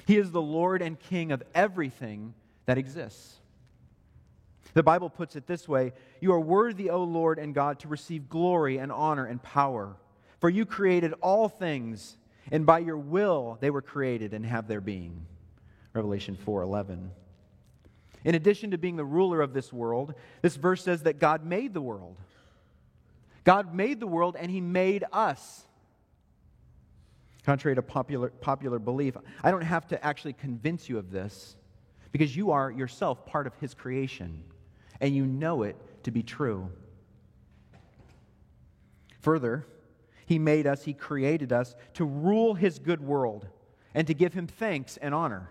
He 0.08 0.18
is 0.18 0.32
the 0.32 0.42
Lord 0.42 0.82
and 0.82 0.98
King 0.98 1.34
of 1.34 1.44
everything 1.54 2.34
that 2.66 2.78
exists. 2.78 3.36
The 4.74 4.82
Bible 4.82 5.10
puts 5.10 5.36
it 5.36 5.48
this 5.48 5.68
way 5.68 5.92
You 6.22 6.32
are 6.32 6.40
worthy, 6.40 6.90
O 6.90 7.04
Lord 7.04 7.38
and 7.38 7.54
God, 7.54 7.80
to 7.80 7.90
receive 7.90 8.30
glory 8.30 8.78
and 8.78 8.90
honor 8.90 9.26
and 9.26 9.44
power. 9.44 9.98
For 10.40 10.50
you 10.50 10.66
created 10.66 11.14
all 11.22 11.50
things, 11.50 12.16
and 12.52 12.66
by 12.66 12.80
your 12.80 12.98
will 12.98 13.58
they 13.60 13.70
were 13.70 13.82
created 13.82 14.34
and 14.34 14.46
have 14.46 14.70
their 14.70 14.80
being. 14.80 15.26
Revelation 15.92 16.38
4:11. 16.38 17.12
In 18.24 18.34
addition 18.34 18.72
to 18.72 18.78
being 18.78 18.96
the 18.96 19.04
ruler 19.04 19.42
of 19.42 19.52
this 19.52 19.74
world, 19.74 20.14
this 20.42 20.56
verse 20.56 20.84
says 20.84 21.04
that 21.04 21.20
God 21.20 21.44
made 21.44 21.74
the 21.74 21.82
world. 21.82 22.16
God 23.44 23.74
made 23.74 24.00
the 24.00 24.08
world 24.08 24.38
and 24.40 24.50
he 24.50 24.62
made 24.62 25.04
us. 25.12 25.67
Contrary 27.48 27.76
to 27.78 27.82
popular, 27.82 28.28
popular 28.28 28.78
belief, 28.78 29.16
I 29.42 29.52
don't 29.52 29.62
have 29.62 29.88
to 29.88 30.06
actually 30.06 30.34
convince 30.34 30.90
you 30.90 30.98
of 30.98 31.12
this 31.12 31.56
because 32.12 32.36
you 32.36 32.52
are 32.52 32.70
yourself 32.70 33.26
part 33.26 33.48
of 33.48 33.56
His 33.62 33.74
creation 33.74 34.44
and 35.00 35.16
you 35.16 35.26
know 35.26 35.64
it 35.64 35.78
to 36.04 36.12
be 36.12 36.24
true. 36.24 36.70
Further, 39.22 39.66
He 40.26 40.38
made 40.38 40.68
us, 40.68 40.84
He 40.84 40.92
created 40.92 41.54
us 41.54 41.74
to 41.94 42.04
rule 42.04 42.54
His 42.54 42.80
good 42.80 43.00
world 43.00 43.48
and 43.94 44.06
to 44.08 44.14
give 44.14 44.34
Him 44.34 44.48
thanks 44.48 44.98
and 44.98 45.16
honor. 45.16 45.50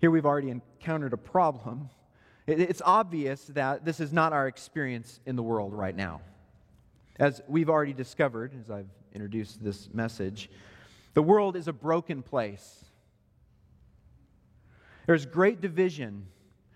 Here 0.00 0.10
we've 0.10 0.26
already 0.26 0.50
encountered 0.50 1.12
a 1.12 1.18
problem. 1.18 1.88
It's 2.48 2.82
obvious 2.84 3.44
that 3.44 3.84
this 3.84 4.00
is 4.00 4.12
not 4.12 4.32
our 4.32 4.48
experience 4.48 5.20
in 5.24 5.36
the 5.36 5.42
world 5.44 5.72
right 5.72 5.94
now. 5.94 6.20
As 7.18 7.40
we've 7.46 7.70
already 7.70 7.92
discovered, 7.92 8.52
as 8.60 8.70
I've 8.70 8.88
introduced 9.12 9.62
this 9.62 9.88
message, 9.92 10.50
the 11.14 11.22
world 11.22 11.56
is 11.56 11.68
a 11.68 11.72
broken 11.72 12.22
place. 12.22 12.84
There's 15.06 15.26
great 15.26 15.60
division, 15.60 16.26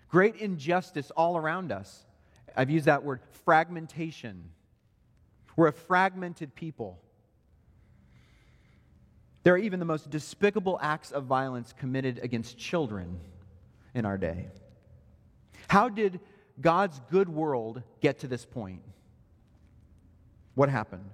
great 0.07 0.35
injustice 0.37 1.11
all 1.11 1.35
around 1.35 1.71
us. 1.71 2.05
I've 2.55 2.69
used 2.69 2.85
that 2.85 3.03
word 3.03 3.19
fragmentation. 3.43 4.51
We're 5.55 5.67
a 5.67 5.73
fragmented 5.73 6.55
people. 6.55 6.99
There 9.43 9.53
are 9.53 9.57
even 9.57 9.79
the 9.79 9.85
most 9.85 10.09
despicable 10.09 10.79
acts 10.81 11.11
of 11.11 11.25
violence 11.25 11.73
committed 11.77 12.19
against 12.23 12.57
children 12.57 13.19
in 13.93 14.05
our 14.05 14.17
day. 14.17 14.47
How 15.67 15.89
did 15.89 16.19
God's 16.61 16.99
good 17.09 17.29
world 17.29 17.83
get 18.01 18.19
to 18.19 18.27
this 18.27 18.45
point? 18.45 18.81
What 20.59 20.67
happened? 20.67 21.09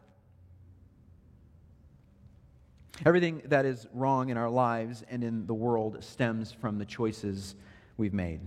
Everything 3.05 3.43
that 3.45 3.63
is 3.63 3.85
wrong 3.93 4.29
in 4.29 4.37
our 4.37 4.49
lives 4.49 5.03
and 5.07 5.23
in 5.23 5.45
the 5.45 5.53
world 5.53 6.03
stems 6.03 6.51
from 6.51 6.79
the 6.79 6.85
choices 6.85 7.53
we've 7.95 8.11
made. 8.11 8.41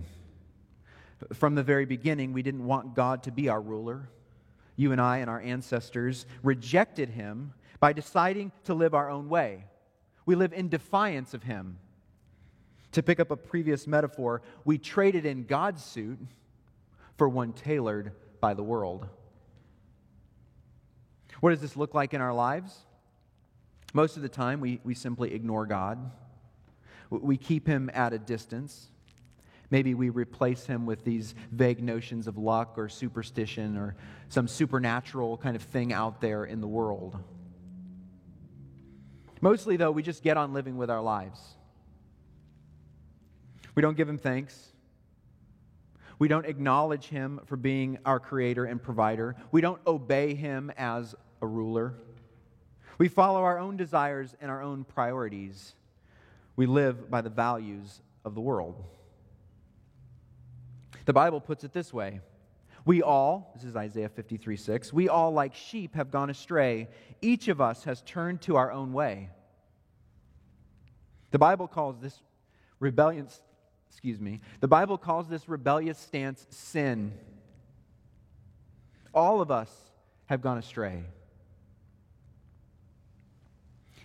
From 1.31 1.55
the 1.55 1.63
very 1.63 1.85
beginning, 1.85 2.33
we 2.33 2.41
didn't 2.41 2.65
want 2.65 2.95
God 2.95 3.23
to 3.23 3.31
be 3.31 3.47
our 3.47 3.61
ruler. 3.61 4.09
You 4.75 4.91
and 4.91 4.99
I 4.99 5.19
and 5.19 5.29
our 5.29 5.39
ancestors 5.39 6.25
rejected 6.43 7.07
him 7.07 7.53
by 7.79 7.93
deciding 7.93 8.51
to 8.65 8.73
live 8.73 8.93
our 8.93 9.09
own 9.09 9.29
way. 9.29 9.63
We 10.25 10.35
live 10.35 10.51
in 10.51 10.67
defiance 10.67 11.33
of 11.33 11.43
Him. 11.43 11.79
To 12.91 13.01
pick 13.01 13.21
up 13.21 13.31
a 13.31 13.37
previous 13.37 13.87
metaphor, 13.87 14.41
we 14.65 14.77
traded 14.77 15.25
in 15.25 15.45
God's 15.45 15.81
suit 15.81 16.19
for 17.17 17.29
one 17.29 17.53
tailored 17.53 18.11
by 18.41 18.53
the 18.53 18.63
world. 18.63 19.07
What 21.39 21.51
does 21.51 21.61
this 21.61 21.75
look 21.75 21.93
like 21.93 22.13
in 22.13 22.21
our 22.21 22.33
lives? 22.33 22.77
Most 23.93 24.17
of 24.17 24.21
the 24.21 24.29
time, 24.29 24.59
we, 24.59 24.79
we 24.83 24.93
simply 24.93 25.33
ignore 25.33 25.65
God. 25.65 26.11
We 27.09 27.37
keep 27.37 27.65
Him 27.65 27.89
at 27.93 28.13
a 28.13 28.19
distance. 28.19 28.89
Maybe 29.71 29.93
we 29.93 30.09
replace 30.09 30.65
Him 30.65 30.85
with 30.85 31.03
these 31.03 31.33
vague 31.51 31.81
notions 31.81 32.27
of 32.27 32.37
luck 32.37 32.73
or 32.77 32.89
superstition 32.89 33.77
or 33.77 33.95
some 34.27 34.47
supernatural 34.47 35.37
kind 35.37 35.55
of 35.55 35.63
thing 35.63 35.93
out 35.93 36.21
there 36.21 36.45
in 36.45 36.61
the 36.61 36.67
world. 36.67 37.17
Mostly, 39.41 39.77
though, 39.77 39.91
we 39.91 40.03
just 40.03 40.21
get 40.21 40.37
on 40.37 40.53
living 40.53 40.77
with 40.77 40.89
our 40.89 41.01
lives. 41.01 41.39
We 43.75 43.81
don't 43.81 43.95
give 43.95 44.09
him 44.09 44.17
thanks. 44.17 44.73
We 46.19 46.27
don't 46.27 46.45
acknowledge 46.45 47.05
him 47.05 47.39
for 47.45 47.55
being 47.55 47.97
our 48.05 48.19
creator 48.19 48.65
and 48.65 48.83
provider. 48.83 49.37
We 49.53 49.61
don't 49.61 49.79
obey 49.87 50.35
him 50.35 50.69
as 50.77 51.15
a 51.41 51.47
ruler. 51.47 51.93
We 52.97 53.07
follow 53.07 53.43
our 53.43 53.57
own 53.57 53.77
desires 53.77 54.35
and 54.41 54.51
our 54.51 54.61
own 54.61 54.83
priorities. 54.83 55.73
We 56.55 56.65
live 56.65 57.09
by 57.09 57.21
the 57.21 57.29
values 57.29 58.01
of 58.25 58.35
the 58.35 58.41
world. 58.41 58.83
The 61.05 61.13
Bible 61.13 61.39
puts 61.41 61.63
it 61.63 61.73
this 61.73 61.93
way 61.93 62.19
We 62.85 63.01
all, 63.01 63.51
this 63.55 63.63
is 63.63 63.75
Isaiah 63.75 64.09
53 64.09 64.57
6, 64.57 64.93
we 64.93 65.09
all, 65.09 65.31
like 65.31 65.55
sheep, 65.55 65.95
have 65.95 66.11
gone 66.11 66.29
astray. 66.29 66.89
Each 67.21 67.47
of 67.47 67.61
us 67.61 67.85
has 67.85 68.01
turned 68.01 68.41
to 68.41 68.57
our 68.57 68.71
own 68.71 68.93
way. 68.93 69.29
The 71.31 71.39
Bible 71.39 71.67
calls 71.67 71.99
this 71.99 72.19
rebellion, 72.79 73.27
excuse 73.89 74.19
me, 74.19 74.41
the 74.59 74.67
Bible 74.67 74.97
calls 74.97 75.27
this 75.27 75.47
rebellious 75.47 75.97
stance 75.97 76.45
sin. 76.49 77.13
All 79.13 79.41
of 79.41 79.51
us 79.51 79.71
have 80.25 80.41
gone 80.41 80.57
astray. 80.57 81.03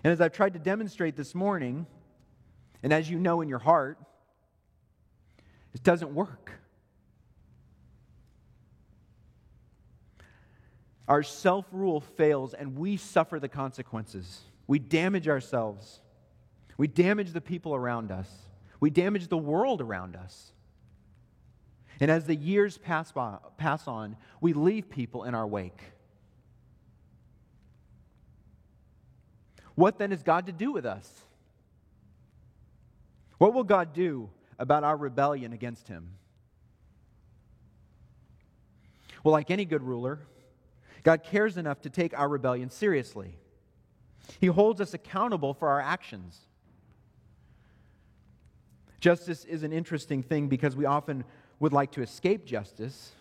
And 0.05 0.13
as 0.13 0.21
I've 0.21 0.33
tried 0.33 0.53
to 0.53 0.59
demonstrate 0.59 1.17
this 1.17 1.35
morning, 1.35 1.87
and 2.83 2.93
as 2.93 3.09
you 3.09 3.19
know 3.19 3.41
in 3.41 3.49
your 3.49 3.59
heart, 3.59 3.99
it 5.73 5.83
doesn't 5.83 6.15
work. 6.15 6.53
Our 11.09 11.23
self 11.23 11.67
rule 11.73 12.01
fails 12.01 12.53
and 12.55 12.77
we 12.77 12.99
suffer 12.99 13.41
the 13.41 13.49
consequences. 13.49 14.43
We 14.67 14.79
damage 14.79 15.27
ourselves. 15.27 16.01
We 16.77 16.87
damage 16.87 17.33
the 17.33 17.41
people 17.41 17.75
around 17.75 18.11
us. 18.11 18.29
We 18.81 18.91
damage 18.91 19.29
the 19.29 19.39
world 19.39 19.81
around 19.81 20.17
us. 20.17 20.53
And 22.01 22.11
as 22.11 22.27
the 22.27 22.35
years 22.35 22.77
pass, 22.77 23.13
by, 23.13 23.37
pass 23.57 23.87
on, 23.87 24.17
we 24.41 24.53
leave 24.53 24.91
people 24.91 25.25
in 25.25 25.35
our 25.35 25.47
wake. 25.47 25.94
What 29.75 29.99
then 29.99 30.13
is 30.13 30.23
God 30.23 30.47
to 30.47 30.53
do 30.53 30.73
with 30.73 30.87
us? 30.87 31.11
What 33.39 33.55
will 33.55 33.65
God 33.65 33.93
do 33.93 34.31
about 34.59 34.85
our 34.85 34.97
rebellion 34.97 35.53
against 35.53 35.89
Him? 35.89 36.11
Well, 39.25 39.33
like 39.33 39.51
any 39.51 39.65
good 39.65 39.83
ruler, 39.83 40.21
God 41.03 41.25
cares 41.25 41.57
enough 41.57 41.81
to 41.83 41.91
take 41.91 42.17
our 42.19 42.29
rebellion 42.29 42.71
seriously. 42.71 43.37
He 44.41 44.47
holds 44.47 44.81
us 44.81 44.95
accountable 44.95 45.55
for 45.55 45.69
our 45.69 45.81
actions. 45.81 46.39
Justice 49.01 49.45
is 49.45 49.63
an 49.63 49.73
interesting 49.73 50.23
thing 50.23 50.49
because 50.49 50.77
we 50.77 50.87
often 50.87 51.25
would 51.61 51.73
like 51.73 51.91
to 51.93 52.03
escape 52.03 52.47
justice. 52.47 53.13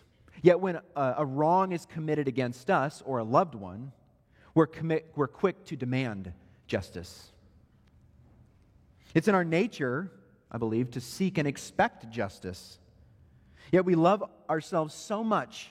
Yet, 0.42 0.60
when 0.60 0.76
a, 0.96 1.14
a 1.18 1.24
wrong 1.26 1.72
is 1.72 1.84
committed 1.86 2.28
against 2.28 2.70
us 2.70 3.02
or 3.04 3.18
a 3.18 3.24
loved 3.24 3.54
one, 3.54 3.92
we're, 4.54 4.66
commit, 4.66 5.10
we're 5.14 5.26
quick 5.26 5.64
to 5.66 5.76
demand 5.76 6.32
justice. 6.66 7.30
It's 9.14 9.28
in 9.28 9.34
our 9.34 9.44
nature, 9.44 10.10
I 10.50 10.58
believe, 10.58 10.90
to 10.92 11.00
seek 11.00 11.38
and 11.38 11.46
expect 11.46 12.10
justice. 12.10 12.78
Yet 13.70 13.84
we 13.84 13.94
love 13.94 14.24
ourselves 14.48 14.94
so 14.94 15.24
much, 15.24 15.70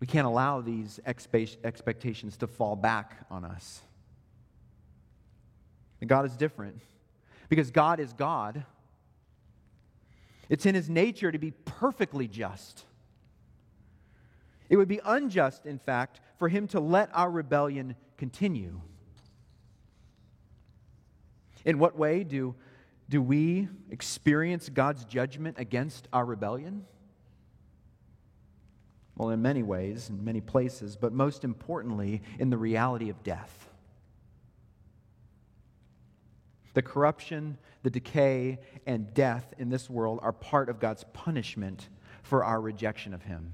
we 0.00 0.06
can't 0.06 0.26
allow 0.26 0.62
these 0.62 0.98
expectations 1.06 2.38
to 2.38 2.46
fall 2.46 2.74
back 2.74 3.26
on 3.30 3.44
us. 3.44 3.82
And 6.00 6.08
God 6.08 6.24
is 6.24 6.34
different 6.36 6.80
because 7.50 7.70
God 7.70 8.00
is 8.00 8.12
God. 8.14 8.64
It's 10.48 10.64
in 10.64 10.74
his 10.74 10.88
nature 10.88 11.30
to 11.30 11.38
be 11.38 11.50
perfectly 11.50 12.26
just. 12.26 12.84
It 14.70 14.76
would 14.76 14.88
be 14.88 15.00
unjust, 15.04 15.66
in 15.66 15.78
fact, 15.78 16.20
for 16.38 16.48
him 16.48 16.66
to 16.68 16.80
let 16.80 17.10
our 17.12 17.30
rebellion 17.30 17.96
continue. 18.16 18.80
In 21.64 21.78
what 21.78 21.96
way 21.96 22.24
do, 22.24 22.54
do 23.08 23.20
we 23.20 23.68
experience 23.90 24.68
God's 24.68 25.04
judgment 25.04 25.56
against 25.58 26.08
our 26.12 26.24
rebellion? 26.24 26.86
Well, 29.16 29.30
in 29.30 29.42
many 29.42 29.62
ways, 29.62 30.08
in 30.08 30.24
many 30.24 30.40
places, 30.40 30.96
but 30.96 31.12
most 31.12 31.44
importantly, 31.44 32.22
in 32.38 32.50
the 32.50 32.56
reality 32.56 33.10
of 33.10 33.22
death. 33.22 33.68
The 36.72 36.82
corruption, 36.82 37.58
the 37.82 37.90
decay, 37.90 38.60
and 38.86 39.12
death 39.12 39.52
in 39.58 39.68
this 39.68 39.90
world 39.90 40.20
are 40.22 40.32
part 40.32 40.68
of 40.68 40.78
God's 40.78 41.04
punishment 41.12 41.88
for 42.22 42.44
our 42.44 42.60
rejection 42.60 43.12
of 43.12 43.24
Him. 43.24 43.52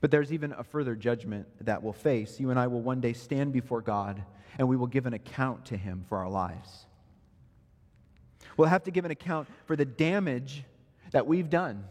But 0.00 0.10
there's 0.10 0.32
even 0.32 0.52
a 0.52 0.64
further 0.64 0.94
judgment 0.94 1.46
that 1.60 1.82
we'll 1.82 1.92
face. 1.92 2.38
You 2.38 2.50
and 2.50 2.58
I 2.58 2.66
will 2.66 2.82
one 2.82 3.00
day 3.00 3.12
stand 3.12 3.52
before 3.52 3.80
God, 3.80 4.22
and 4.58 4.68
we 4.68 4.76
will 4.76 4.86
give 4.86 5.06
an 5.06 5.14
account 5.14 5.66
to 5.66 5.76
Him 5.76 6.04
for 6.08 6.18
our 6.18 6.28
lives. 6.28 6.86
We'll 8.56 8.68
have 8.68 8.84
to 8.84 8.90
give 8.90 9.04
an 9.04 9.10
account 9.10 9.48
for 9.66 9.76
the 9.76 9.84
damage 9.84 10.64
that 11.12 11.26
we've 11.26 11.50
done, 11.50 11.84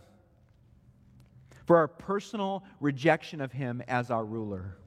for 1.65 1.77
our 1.77 1.87
personal 1.87 2.63
rejection 2.79 3.41
of 3.41 3.51
Him 3.51 3.81
as 3.87 4.11
our 4.11 4.23
ruler. 4.23 4.77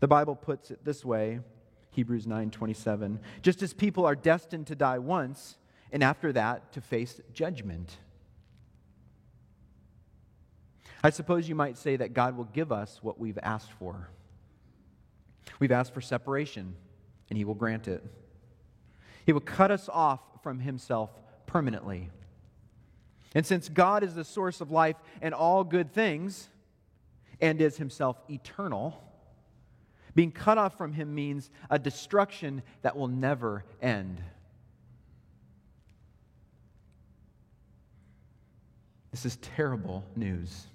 The 0.00 0.08
Bible 0.08 0.34
puts 0.34 0.70
it 0.70 0.84
this 0.84 1.04
way 1.04 1.40
Hebrews 1.90 2.26
9:27. 2.26 3.18
Just 3.42 3.62
as 3.62 3.72
people 3.72 4.06
are 4.06 4.14
destined 4.14 4.66
to 4.68 4.74
die 4.74 4.98
once 4.98 5.58
and 5.92 6.02
after 6.02 6.32
that 6.32 6.72
to 6.72 6.80
face 6.80 7.20
judgment. 7.32 7.98
I 11.02 11.10
suppose 11.10 11.48
you 11.48 11.54
might 11.54 11.78
say 11.78 11.96
that 11.96 12.12
God 12.12 12.36
will 12.36 12.44
give 12.44 12.72
us 12.72 12.98
what 13.02 13.18
we've 13.18 13.38
asked 13.42 13.72
for. 13.72 14.10
We've 15.58 15.72
asked 15.72 15.94
for 15.94 16.00
separation, 16.00 16.74
and 17.28 17.36
He 17.36 17.44
will 17.44 17.54
grant 17.54 17.88
it. 17.88 18.04
He 19.26 19.32
will 19.32 19.40
cut 19.40 19.70
us 19.70 19.88
off 19.92 20.20
from 20.42 20.58
himself 20.60 21.10
permanently. 21.46 22.10
And 23.34 23.46
since 23.46 23.68
God 23.68 24.02
is 24.02 24.14
the 24.14 24.24
source 24.24 24.60
of 24.60 24.70
life 24.70 24.96
and 25.22 25.34
all 25.34 25.62
good 25.64 25.92
things, 25.92 26.48
and 27.40 27.60
is 27.60 27.76
himself 27.76 28.20
eternal, 28.28 29.02
being 30.14 30.32
cut 30.32 30.58
off 30.58 30.76
from 30.76 30.92
him 30.92 31.14
means 31.14 31.50
a 31.70 31.78
destruction 31.78 32.62
that 32.82 32.96
will 32.96 33.08
never 33.08 33.64
end. 33.80 34.20
This 39.10 39.24
is 39.24 39.36
terrible 39.36 40.04
news. 40.16 40.66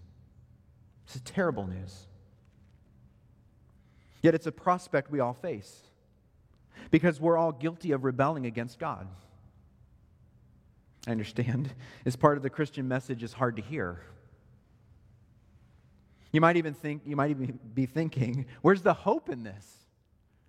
Is 1.15 1.21
terrible 1.21 1.65
news. 1.65 2.07
Yet 4.21 4.35
it's 4.35 4.47
a 4.47 4.51
prospect 4.51 5.09
we 5.09 5.21
all 5.21 5.33
face 5.33 5.81
because 6.91 7.21
we're 7.21 7.37
all 7.37 7.53
guilty 7.53 7.93
of 7.93 8.03
rebelling 8.03 8.45
against 8.45 8.79
God. 8.79 9.07
I 11.07 11.11
understand. 11.11 11.73
As 12.05 12.15
part 12.15 12.35
of 12.35 12.43
the 12.43 12.49
Christian 12.49 12.87
message 12.87 13.23
is 13.23 13.31
hard 13.31 13.55
to 13.55 13.61
hear. 13.61 14.01
You 16.33 16.41
might 16.41 16.57
even 16.57 16.73
think, 16.73 17.03
you 17.05 17.15
might 17.15 17.29
even 17.29 17.59
be 17.73 17.85
thinking, 17.85 18.45
where's 18.61 18.81
the 18.81 18.93
hope 18.93 19.29
in 19.29 19.43
this? 19.43 19.85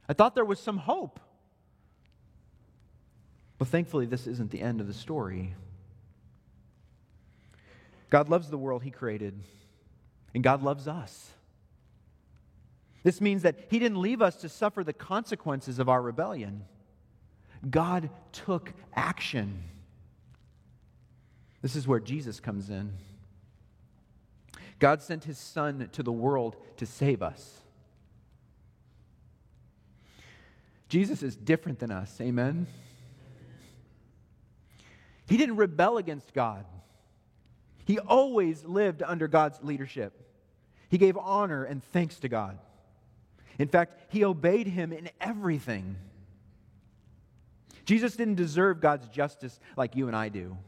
I 0.09 0.15
thought 0.15 0.35
there 0.35 0.45
was 0.45 0.59
some 0.59 0.79
hope. 0.79 1.21
But 3.59 3.69
thankfully, 3.69 4.07
this 4.07 4.27
isn't 4.27 4.51
the 4.51 4.63
end 4.63 4.81
of 4.81 4.89
the 4.89 4.95
story. 4.95 5.55
God 8.11 8.29
loves 8.29 8.51
the 8.51 8.59
world 8.59 8.83
He 8.83 8.91
created, 8.91 9.41
and 10.35 10.43
God 10.43 10.63
loves 10.63 10.87
us. 10.87 11.31
This 13.03 13.21
means 13.21 13.43
that 13.43 13.67
He 13.71 13.79
didn't 13.79 14.01
leave 14.01 14.21
us 14.21 14.37
to 14.37 14.49
suffer 14.49 14.83
the 14.83 14.93
consequences 14.93 15.79
of 15.79 15.89
our 15.89 16.03
rebellion. 16.03 16.65
God 17.69 18.11
took 18.33 18.73
action. 18.95 19.63
This 21.63 21.77
is 21.77 21.87
where 21.87 22.01
Jesus 22.01 22.41
comes 22.41 22.71
in. 22.71 22.93
God 24.79 25.03
sent 25.03 25.25
His 25.25 25.39
Son 25.39 25.89
to 25.93 26.03
the 26.03 26.13
world 26.13 26.57
to 26.77 26.87
save 26.87 27.23
us. 27.23 27.61
Jesus 30.89 31.23
is 31.23 31.35
different 31.37 31.79
than 31.79 31.91
us. 31.91 32.21
Amen? 32.21 32.67
He 35.29 35.37
didn't 35.37 35.57
rebel 35.57 35.99
against 35.99 36.33
God. 36.33 36.65
He 37.87 37.99
always 37.99 38.65
lived 38.65 39.03
under 39.03 39.29
God's 39.29 39.59
leadership. 39.63 40.13
He 40.91 40.99
gave 40.99 41.17
honor 41.17 41.65
and 41.65 41.83
thanks 41.83 42.19
to 42.21 42.29
God. 42.29 42.59
In 43.59 43.69
fact, 43.69 43.97
he 44.09 44.25
obeyed 44.25 44.67
him 44.67 44.93
in 44.93 45.09
everything. 45.21 45.97
Jesus 47.85 48.17
didn't 48.17 48.35
deserve 48.35 48.81
God's 48.81 49.09
justice 49.09 49.59
like 49.77 49.97
you 49.97 50.09
and 50.09 50.17
I 50.17 50.29
do. 50.29 50.59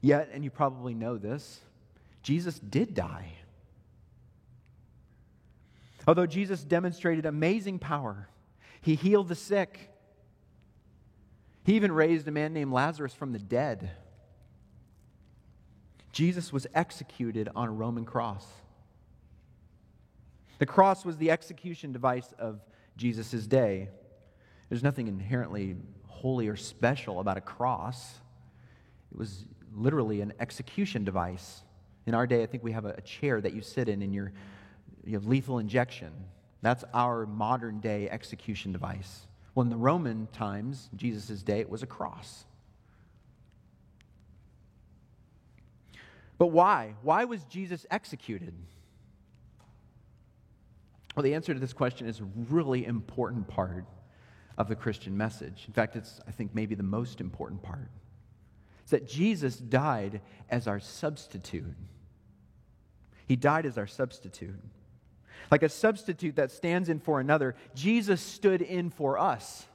Yet, 0.00 0.30
and 0.32 0.42
you 0.42 0.50
probably 0.50 0.94
know 0.94 1.16
this, 1.16 1.60
Jesus 2.22 2.58
did 2.58 2.94
die. 2.94 3.34
Although 6.08 6.26
Jesus 6.26 6.64
demonstrated 6.64 7.26
amazing 7.26 7.78
power, 7.78 8.28
he 8.80 8.96
healed 8.96 9.28
the 9.28 9.36
sick, 9.36 9.91
he 11.64 11.74
even 11.74 11.92
raised 11.92 12.26
a 12.28 12.30
man 12.30 12.52
named 12.52 12.72
Lazarus 12.72 13.14
from 13.14 13.32
the 13.32 13.38
dead. 13.38 13.90
Jesus 16.12 16.52
was 16.52 16.66
executed 16.74 17.48
on 17.54 17.68
a 17.68 17.72
Roman 17.72 18.04
cross. 18.04 18.46
The 20.58 20.66
cross 20.66 21.04
was 21.04 21.16
the 21.16 21.30
execution 21.30 21.92
device 21.92 22.32
of 22.38 22.60
Jesus' 22.96 23.46
day. 23.46 23.88
There's 24.68 24.82
nothing 24.82 25.08
inherently 25.08 25.76
holy 26.06 26.48
or 26.48 26.56
special 26.56 27.20
about 27.20 27.36
a 27.36 27.40
cross. 27.40 28.20
It 29.10 29.18
was 29.18 29.44
literally 29.74 30.20
an 30.20 30.32
execution 30.38 31.04
device. 31.04 31.62
In 32.06 32.14
our 32.14 32.26
day, 32.26 32.42
I 32.42 32.46
think 32.46 32.62
we 32.62 32.72
have 32.72 32.84
a, 32.84 33.00
chair 33.00 33.40
that 33.40 33.54
you 33.54 33.62
sit 33.62 33.88
in 33.88 34.02
and 34.02 34.14
you're, 34.14 34.32
you 35.04 35.14
have 35.14 35.26
lethal 35.26 35.58
injection. 35.58 36.12
That's 36.60 36.84
our 36.94 37.26
modern 37.26 37.80
day 37.80 38.08
execution 38.08 38.72
device. 38.72 39.26
Well, 39.54 39.64
in 39.64 39.70
the 39.70 39.76
Roman 39.76 40.28
times, 40.32 40.88
Jesus' 40.96 41.42
day, 41.42 41.60
it 41.60 41.68
was 41.68 41.82
a 41.82 41.86
cross. 41.86 42.44
But 46.38 46.46
why? 46.46 46.94
Why 47.02 47.24
was 47.24 47.44
Jesus 47.44 47.86
executed? 47.90 48.54
Well, 51.14 51.22
the 51.22 51.34
answer 51.34 51.52
to 51.52 51.60
this 51.60 51.74
question 51.74 52.08
is 52.08 52.20
a 52.20 52.24
really 52.48 52.86
important 52.86 53.46
part 53.46 53.84
of 54.56 54.68
the 54.68 54.74
Christian 54.74 55.16
message. 55.16 55.64
In 55.66 55.74
fact, 55.74 55.96
it's, 55.96 56.20
I 56.26 56.30
think, 56.30 56.54
maybe 56.54 56.74
the 56.74 56.82
most 56.82 57.20
important 57.20 57.62
part. 57.62 57.90
It's 58.82 58.90
that 58.90 59.06
Jesus 59.06 59.56
died 59.56 60.20
as 60.48 60.66
our 60.66 60.80
substitute. 60.80 61.74
He 63.28 63.36
died 63.36 63.66
as 63.66 63.78
our 63.78 63.86
substitute. 63.86 64.58
Like 65.50 65.62
a 65.62 65.68
substitute 65.68 66.36
that 66.36 66.50
stands 66.50 66.88
in 66.88 66.98
for 66.98 67.20
another, 67.20 67.54
Jesus 67.74 68.20
stood 68.20 68.62
in 68.62 68.90
for 68.90 69.18
us. 69.18 69.66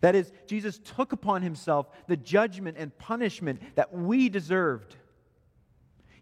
That 0.00 0.14
is, 0.14 0.32
Jesus 0.46 0.78
took 0.78 1.12
upon 1.12 1.42
himself 1.42 1.86
the 2.08 2.16
judgment 2.16 2.76
and 2.78 2.96
punishment 2.98 3.60
that 3.76 3.94
we 3.94 4.28
deserved. 4.28 4.96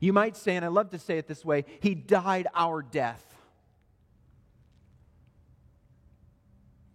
You 0.01 0.13
might 0.13 0.37
say, 0.37 0.57
and 0.57 0.65
I 0.65 0.69
love 0.69 0.91
to 0.91 0.99
say 0.99 1.19
it 1.19 1.27
this 1.27 1.45
way, 1.45 1.65
he 1.81 1.95
died 1.95 2.47
our 2.55 2.83
death. 2.83 3.25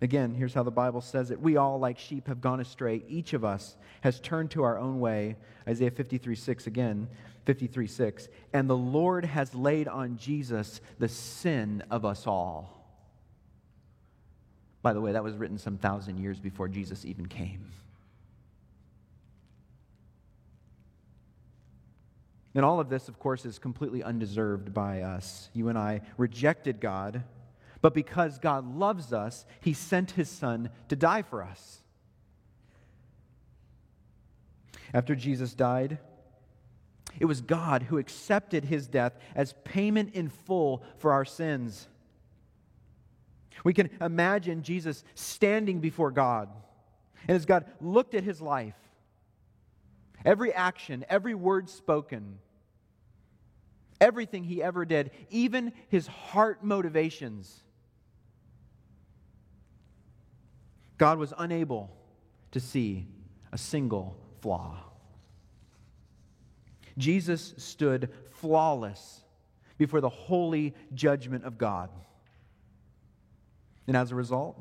Again, 0.01 0.33
here's 0.33 0.53
how 0.53 0.63
the 0.63 0.71
Bible 0.71 1.01
says 1.01 1.31
it. 1.31 1.39
We 1.39 1.57
all, 1.57 1.79
like 1.79 1.97
sheep, 1.97 2.27
have 2.27 2.41
gone 2.41 2.59
astray. 2.59 3.03
Each 3.07 3.33
of 3.33 3.45
us 3.45 3.77
has 4.01 4.19
turned 4.19 4.51
to 4.51 4.63
our 4.63 4.77
own 4.77 4.99
way. 4.99 5.37
Isaiah 5.67 5.91
53 5.91 6.35
6 6.35 6.67
again, 6.67 7.07
53 7.45 7.87
6. 7.87 8.27
And 8.53 8.69
the 8.69 8.75
Lord 8.75 9.25
has 9.25 9.55
laid 9.55 9.87
on 9.87 10.17
Jesus 10.17 10.81
the 10.99 11.07
sin 11.07 11.83
of 11.89 12.03
us 12.03 12.27
all. 12.27 12.71
By 14.81 14.93
the 14.93 15.01
way, 15.01 15.13
that 15.13 15.23
was 15.23 15.35
written 15.35 15.57
some 15.57 15.77
thousand 15.77 16.19
years 16.19 16.39
before 16.39 16.67
Jesus 16.67 17.05
even 17.05 17.25
came. 17.25 17.71
And 22.53 22.63
all 22.63 22.79
of 22.79 22.89
this, 22.89 23.09
of 23.09 23.17
course, 23.19 23.45
is 23.45 23.59
completely 23.59 24.03
undeserved 24.03 24.73
by 24.73 25.01
us. 25.01 25.49
You 25.53 25.69
and 25.69 25.77
I 25.77 26.01
rejected 26.17 26.79
God 26.79 27.23
but 27.85 27.93
because 27.93 28.39
God 28.39 28.65
loves 28.65 29.13
us, 29.13 29.45
he 29.61 29.73
sent 29.73 30.09
his 30.09 30.27
son 30.27 30.71
to 30.87 30.95
die 30.95 31.21
for 31.21 31.43
us. 31.43 31.83
After 34.91 35.13
Jesus 35.13 35.53
died, 35.53 35.99
it 37.19 37.25
was 37.25 37.41
God 37.41 37.83
who 37.83 37.99
accepted 37.99 38.65
his 38.65 38.87
death 38.87 39.13
as 39.35 39.53
payment 39.63 40.15
in 40.15 40.29
full 40.29 40.81
for 40.97 41.11
our 41.11 41.25
sins. 41.25 41.87
We 43.63 43.75
can 43.75 43.91
imagine 44.01 44.63
Jesus 44.63 45.03
standing 45.13 45.79
before 45.79 46.09
God. 46.09 46.49
And 47.27 47.35
as 47.35 47.45
God 47.45 47.65
looked 47.79 48.15
at 48.15 48.23
his 48.23 48.41
life, 48.41 48.73
every 50.25 50.51
action, 50.51 51.05
every 51.07 51.35
word 51.35 51.69
spoken, 51.69 52.39
everything 54.01 54.43
he 54.43 54.63
ever 54.63 54.85
did, 54.85 55.11
even 55.29 55.71
his 55.89 56.07
heart 56.07 56.63
motivations, 56.63 57.61
God 60.97 61.17
was 61.17 61.33
unable 61.37 61.91
to 62.51 62.59
see 62.59 63.07
a 63.51 63.57
single 63.57 64.17
flaw. 64.41 64.77
Jesus 66.97 67.53
stood 67.57 68.09
flawless 68.31 69.21
before 69.77 70.01
the 70.01 70.09
holy 70.09 70.73
judgment 70.93 71.43
of 71.43 71.57
God. 71.57 71.89
And 73.87 73.97
as 73.97 74.11
a 74.11 74.15
result, 74.15 74.57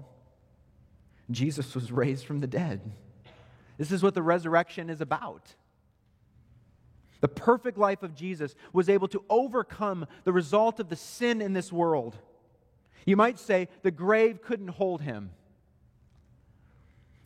Jesus 1.30 1.74
was 1.74 1.92
raised 1.92 2.26
from 2.26 2.40
the 2.40 2.46
dead. 2.46 2.80
This 3.78 3.92
is 3.92 4.02
what 4.02 4.14
the 4.14 4.22
resurrection 4.22 4.90
is 4.90 5.00
about. 5.00 5.54
The 7.20 7.28
perfect 7.28 7.78
life 7.78 8.02
of 8.02 8.14
Jesus 8.14 8.54
was 8.72 8.88
able 8.88 9.08
to 9.08 9.24
overcome 9.30 10.06
the 10.24 10.32
result 10.32 10.78
of 10.78 10.88
the 10.88 10.96
sin 10.96 11.40
in 11.40 11.52
this 11.54 11.72
world. 11.72 12.16
You 13.06 13.16
might 13.16 13.38
say 13.38 13.68
the 13.82 13.90
grave 13.90 14.42
couldn't 14.42 14.68
hold 14.68 15.00
him. 15.00 15.30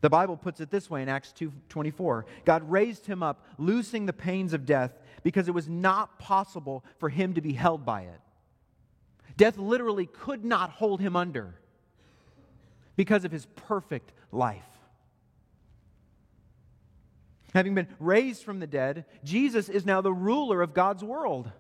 The 0.01 0.11
Bible 0.11 0.37
puts 0.37 0.61
it 0.61 0.71
this 0.71 0.89
way 0.89 1.03
in 1.03 1.09
Acts 1.09 1.33
2:24. 1.33 2.25
God 2.45 2.71
raised 2.71 3.07
him 3.07 3.23
up, 3.23 3.45
loosing 3.59 4.07
the 4.07 4.13
pains 4.13 4.53
of 4.53 4.65
death 4.65 4.99
because 5.23 5.49
it 5.49 5.55
was 5.55 5.69
not 5.69 6.19
possible 6.19 6.85
for 6.99 7.09
him 7.09 7.35
to 7.35 7.41
be 7.41 7.53
held 7.53 7.85
by 7.85 8.03
it. 8.03 8.21
Death 9.37 9.59
literally 9.59 10.07
could 10.07 10.45
not 10.45 10.71
hold 10.71 11.01
him 11.01 11.17
under 11.17 11.55
because 12.97 13.25
of 13.25 13.33
his 13.33 13.47
perfect 13.47 14.13
life. 14.31 14.65
Having 17.55 17.75
been 17.75 17.89
raised 17.99 18.43
from 18.43 18.61
the 18.61 18.67
dead, 18.67 19.05
Jesus 19.25 19.69
is 19.69 19.87
now 19.87 20.01
the 20.01 20.13
ruler 20.13 20.61
of 20.61 20.75
God's 20.75 21.03
world. 21.03 21.51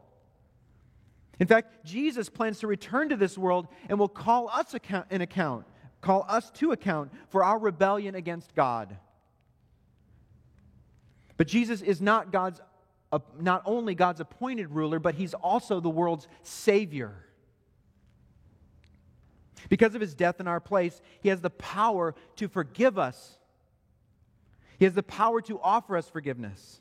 In 1.40 1.46
fact, 1.46 1.84
Jesus 1.84 2.28
plans 2.28 2.58
to 2.60 2.66
return 2.66 3.08
to 3.08 3.16
this 3.16 3.38
world 3.38 3.68
and 3.88 3.98
will 3.98 4.08
call 4.08 4.48
us 4.48 4.74
account, 4.74 5.06
an 5.10 5.20
account 5.20 5.66
call 6.08 6.24
us 6.26 6.48
to 6.52 6.72
account 6.72 7.12
for 7.28 7.44
our 7.44 7.58
rebellion 7.58 8.14
against 8.14 8.54
God. 8.54 8.96
But 11.36 11.46
Jesus 11.46 11.82
is 11.82 12.00
not 12.00 12.32
God's 12.32 12.62
uh, 13.12 13.18
not 13.38 13.60
only 13.66 13.94
God's 13.94 14.20
appointed 14.20 14.70
ruler, 14.70 14.98
but 14.98 15.14
he's 15.14 15.34
also 15.34 15.80
the 15.80 15.90
world's 15.90 16.26
savior. 16.42 17.12
Because 19.68 19.94
of 19.94 20.00
his 20.00 20.14
death 20.14 20.40
in 20.40 20.48
our 20.48 20.60
place, 20.60 20.98
he 21.20 21.28
has 21.28 21.42
the 21.42 21.50
power 21.50 22.14
to 22.36 22.48
forgive 22.48 22.98
us. 22.98 23.36
He 24.78 24.86
has 24.86 24.94
the 24.94 25.02
power 25.02 25.42
to 25.42 25.60
offer 25.60 25.94
us 25.94 26.08
forgiveness. 26.08 26.80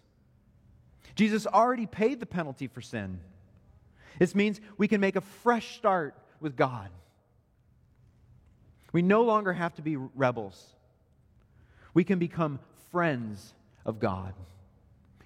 Jesus 1.16 1.46
already 1.46 1.86
paid 1.86 2.22
the 2.22 2.26
penalty 2.26 2.68
for 2.68 2.80
sin. 2.80 3.20
This 4.20 4.34
means 4.34 4.62
we 4.78 4.88
can 4.88 5.02
make 5.02 5.18
a 5.18 5.22
fresh 5.22 5.76
start 5.76 6.16
with 6.40 6.56
God. 6.56 6.90
We 8.94 9.02
no 9.02 9.22
longer 9.24 9.54
have 9.54 9.76
to 9.76 9.82
be 9.82 9.96
rebels. 9.96 10.74
We 11.94 12.04
can 12.04 12.20
become 12.20 12.60
friends 12.92 13.54
of 13.86 14.00
God. 14.00 14.34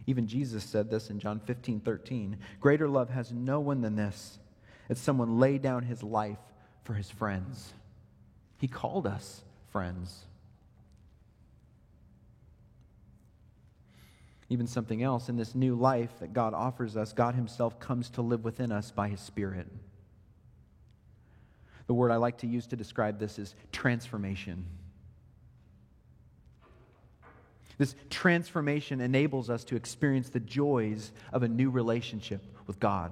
Even 0.07 0.27
Jesus 0.27 0.63
said 0.63 0.89
this 0.89 1.09
in 1.09 1.19
John 1.19 1.39
15, 1.39 1.81
13. 1.81 2.37
Greater 2.59 2.87
love 2.87 3.09
has 3.09 3.31
no 3.31 3.59
one 3.59 3.81
than 3.81 3.95
this, 3.95 4.39
that 4.87 4.97
someone 4.97 5.39
lay 5.39 5.57
down 5.57 5.83
his 5.83 6.01
life 6.01 6.39
for 6.83 6.93
his 6.93 7.09
friends. 7.09 7.73
He 8.57 8.67
called 8.67 9.07
us 9.07 9.43
friends. 9.71 10.25
Even 14.49 14.67
something 14.67 15.01
else, 15.01 15.29
in 15.29 15.37
this 15.37 15.55
new 15.55 15.75
life 15.75 16.11
that 16.19 16.33
God 16.33 16.53
offers 16.53 16.97
us, 16.97 17.13
God 17.13 17.35
Himself 17.35 17.79
comes 17.79 18.09
to 18.09 18.21
live 18.21 18.43
within 18.43 18.69
us 18.69 18.91
by 18.91 19.07
His 19.07 19.21
Spirit. 19.21 19.65
The 21.87 21.93
word 21.93 22.11
I 22.11 22.17
like 22.17 22.37
to 22.39 22.47
use 22.47 22.67
to 22.67 22.75
describe 22.75 23.19
this 23.19 23.39
is 23.39 23.55
transformation. 23.71 24.65
This 27.77 27.95
transformation 28.09 29.01
enables 29.01 29.49
us 29.49 29.63
to 29.65 29.75
experience 29.75 30.29
the 30.29 30.39
joys 30.39 31.11
of 31.33 31.43
a 31.43 31.47
new 31.47 31.69
relationship 31.71 32.45
with 32.67 32.79
God. 32.79 33.11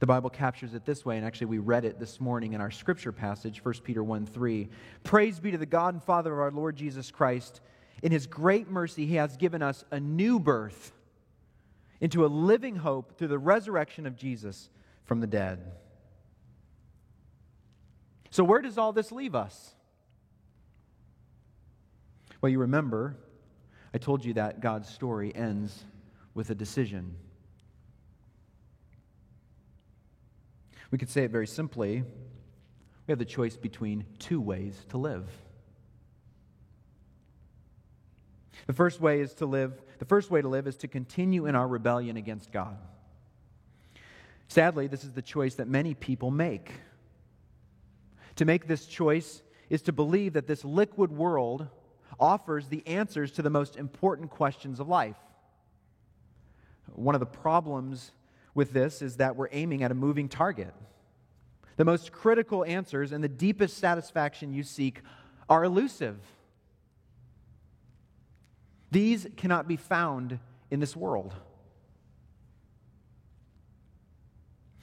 The 0.00 0.06
Bible 0.06 0.30
captures 0.30 0.74
it 0.74 0.84
this 0.84 1.04
way, 1.04 1.16
and 1.16 1.26
actually 1.26 1.48
we 1.48 1.58
read 1.58 1.84
it 1.84 1.98
this 1.98 2.20
morning 2.20 2.52
in 2.52 2.60
our 2.60 2.70
scripture 2.70 3.12
passage, 3.12 3.64
1 3.64 3.74
Peter 3.82 4.02
1 4.02 4.26
3. 4.26 4.68
Praise 5.02 5.40
be 5.40 5.50
to 5.50 5.58
the 5.58 5.66
God 5.66 5.94
and 5.94 6.02
Father 6.02 6.32
of 6.32 6.38
our 6.38 6.50
Lord 6.52 6.76
Jesus 6.76 7.10
Christ. 7.10 7.60
In 8.02 8.12
his 8.12 8.26
great 8.26 8.70
mercy, 8.70 9.06
he 9.06 9.16
has 9.16 9.36
given 9.36 9.60
us 9.60 9.84
a 9.90 9.98
new 9.98 10.38
birth 10.38 10.92
into 12.00 12.24
a 12.24 12.28
living 12.28 12.76
hope 12.76 13.18
through 13.18 13.28
the 13.28 13.38
resurrection 13.38 14.06
of 14.06 14.16
Jesus 14.16 14.70
from 15.08 15.20
the 15.20 15.26
dead. 15.26 15.72
So, 18.30 18.44
where 18.44 18.60
does 18.60 18.76
all 18.76 18.92
this 18.92 19.10
leave 19.10 19.34
us? 19.34 19.74
Well, 22.40 22.50
you 22.50 22.60
remember, 22.60 23.16
I 23.92 23.98
told 23.98 24.24
you 24.24 24.34
that 24.34 24.60
God's 24.60 24.88
story 24.88 25.34
ends 25.34 25.82
with 26.34 26.50
a 26.50 26.54
decision. 26.54 27.16
We 30.90 30.98
could 30.98 31.08
say 31.08 31.24
it 31.24 31.30
very 31.30 31.46
simply 31.46 32.04
we 33.06 33.12
have 33.12 33.18
the 33.18 33.24
choice 33.24 33.56
between 33.56 34.04
two 34.18 34.40
ways 34.40 34.84
to 34.90 34.98
live. 34.98 35.26
The 38.66 38.74
first 38.74 39.00
way 39.00 39.22
is 39.22 39.32
to 39.34 39.46
live, 39.46 39.80
the 39.98 40.04
first 40.04 40.30
way 40.30 40.42
to 40.42 40.48
live 40.48 40.66
is 40.66 40.76
to 40.78 40.88
continue 40.88 41.46
in 41.46 41.54
our 41.54 41.66
rebellion 41.66 42.18
against 42.18 42.52
God. 42.52 42.76
Sadly, 44.48 44.86
this 44.86 45.04
is 45.04 45.12
the 45.12 45.22
choice 45.22 45.56
that 45.56 45.68
many 45.68 45.94
people 45.94 46.30
make. 46.30 46.72
To 48.36 48.44
make 48.44 48.66
this 48.66 48.86
choice 48.86 49.42
is 49.68 49.82
to 49.82 49.92
believe 49.92 50.32
that 50.32 50.46
this 50.46 50.64
liquid 50.64 51.12
world 51.12 51.68
offers 52.18 52.68
the 52.68 52.86
answers 52.86 53.32
to 53.32 53.42
the 53.42 53.50
most 53.50 53.76
important 53.76 54.30
questions 54.30 54.80
of 54.80 54.88
life. 54.88 55.16
One 56.94 57.14
of 57.14 57.20
the 57.20 57.26
problems 57.26 58.12
with 58.54 58.72
this 58.72 59.02
is 59.02 59.16
that 59.16 59.36
we're 59.36 59.48
aiming 59.52 59.82
at 59.82 59.90
a 59.90 59.94
moving 59.94 60.28
target. 60.28 60.74
The 61.76 61.84
most 61.84 62.10
critical 62.10 62.64
answers 62.64 63.12
and 63.12 63.22
the 63.22 63.28
deepest 63.28 63.78
satisfaction 63.78 64.52
you 64.52 64.62
seek 64.62 65.02
are 65.48 65.62
elusive. 65.62 66.18
These 68.90 69.26
cannot 69.36 69.68
be 69.68 69.76
found 69.76 70.38
in 70.70 70.80
this 70.80 70.96
world. 70.96 71.34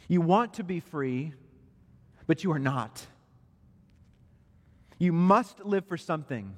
You 0.08 0.22
want 0.22 0.56
to 0.56 0.64
be 0.64 0.80
free, 0.80 1.34
but 2.28 2.44
you 2.44 2.52
are 2.52 2.60
not. 2.60 3.06
You 4.98 5.12
must 5.12 5.66
live 5.66 5.86
for 5.86 5.98
something. 5.98 6.56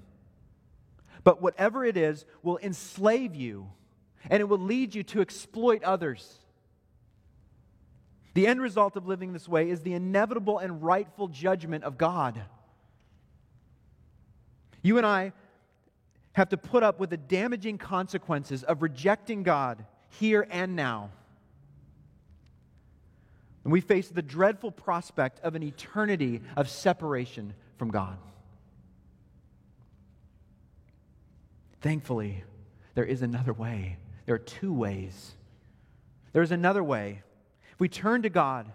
But 1.24 1.42
whatever 1.42 1.84
it 1.84 1.98
is 1.98 2.26
will 2.44 2.58
enslave 2.62 3.36
you 3.36 3.70
and 4.30 4.42
it 4.42 4.46
will 4.46 4.60
lead 4.60 4.96
you 4.96 5.04
to 5.04 5.22
exploit 5.22 5.84
others. 5.84 6.38
The 8.34 8.48
end 8.48 8.62
result 8.62 8.96
of 8.96 9.08
living 9.08 9.34
this 9.34 9.48
way 9.48 9.70
is 9.70 9.82
the 9.82 9.94
inevitable 9.94 10.60
and 10.60 10.84
rightful 10.84 11.28
judgment 11.28 11.84
of 11.84 11.98
God. 11.98 12.42
You 14.84 14.98
and 14.98 15.06
I 15.06 15.34
have 16.34 16.50
to 16.50 16.58
put 16.58 16.84
up 16.84 17.00
with 17.00 17.10
the 17.10 17.18
damaging 17.18 17.80
consequences 17.80 18.64
of 18.64 18.84
rejecting 18.84 19.42
God 19.42 19.84
here 20.10 20.48
and 20.52 20.76
now. 20.76 21.10
And 23.68 23.74
we 23.74 23.82
face 23.82 24.08
the 24.08 24.22
dreadful 24.22 24.72
prospect 24.72 25.42
of 25.42 25.54
an 25.54 25.62
eternity 25.62 26.40
of 26.56 26.70
separation 26.70 27.54
from 27.76 27.92
God. 27.92 28.18
Thankfully, 31.82 32.46
there 32.96 33.04
is 33.04 33.22
another 33.22 33.52
way. 33.52 33.98
There 34.26 34.36
are 34.36 34.40
two 34.40 34.72
ways. 34.72 35.34
There 36.32 36.42
is 36.42 36.54
another 36.54 36.82
way. 36.82 37.24
If 37.74 37.80
we 37.82 37.90
turn 37.90 38.22
to 38.22 38.30
God, 38.30 38.72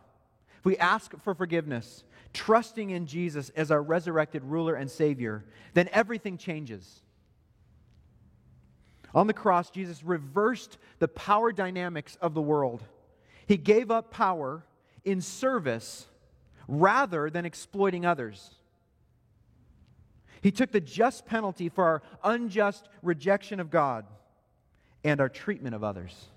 if 0.59 0.64
we 0.66 0.76
ask 0.76 1.18
for 1.22 1.35
forgiveness, 1.35 2.05
trusting 2.35 2.90
in 2.90 3.07
Jesus 3.07 3.48
as 3.57 3.70
our 3.70 3.83
resurrected 3.83 4.44
ruler 4.44 4.74
and 4.74 4.90
Savior, 4.90 5.42
then 5.72 5.88
everything 5.92 6.37
changes. 6.37 7.00
On 9.14 9.26
the 9.26 9.33
cross, 9.33 9.70
Jesus 9.70 10.05
reversed 10.05 10.76
the 10.98 11.09
power 11.09 11.50
dynamics 11.50 12.18
of 12.20 12.35
the 12.35 12.42
world. 12.42 12.85
He 13.46 13.57
gave 13.57 13.90
up 13.90 14.11
power 14.11 14.66
in 15.05 15.21
service 15.21 16.07
rather 16.69 17.31
than 17.31 17.45
exploiting 17.45 18.07
others. 18.07 18.55
He 20.41 20.51
took 20.51 20.73
the 20.73 20.81
just 20.81 21.25
penalty 21.25 21.69
for 21.69 21.85
our 21.85 22.03
unjust 22.25 22.88
rejection 23.03 23.61
of 23.61 23.71
God 23.71 24.07
and 25.05 25.21
our 25.21 25.29
treatment 25.29 25.75
of 25.75 25.85
others. 25.85 26.29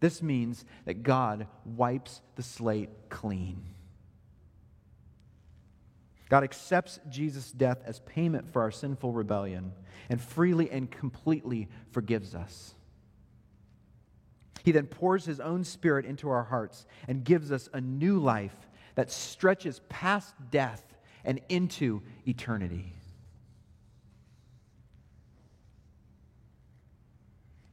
This 0.00 0.22
means 0.22 0.64
that 0.86 1.02
God 1.02 1.46
wipes 1.64 2.20
the 2.34 2.42
slate 2.42 2.90
clean. 3.10 3.62
God 6.30 6.44
accepts 6.44 7.00
Jesus' 7.08 7.52
death 7.52 7.78
as 7.84 8.00
payment 8.00 8.52
for 8.52 8.62
our 8.62 8.70
sinful 8.70 9.12
rebellion 9.12 9.72
and 10.08 10.20
freely 10.20 10.70
and 10.70 10.90
completely 10.90 11.68
forgives 11.90 12.34
us. 12.34 12.74
He 14.64 14.72
then 14.72 14.86
pours 14.86 15.24
his 15.24 15.40
own 15.40 15.64
spirit 15.64 16.04
into 16.04 16.28
our 16.30 16.44
hearts 16.44 16.86
and 17.08 17.24
gives 17.24 17.50
us 17.52 17.68
a 17.72 17.80
new 17.80 18.18
life 18.18 18.56
that 18.94 19.10
stretches 19.10 19.80
past 19.88 20.34
death 20.50 20.84
and 21.24 21.40
into 21.48 22.02
eternity. 22.26 22.92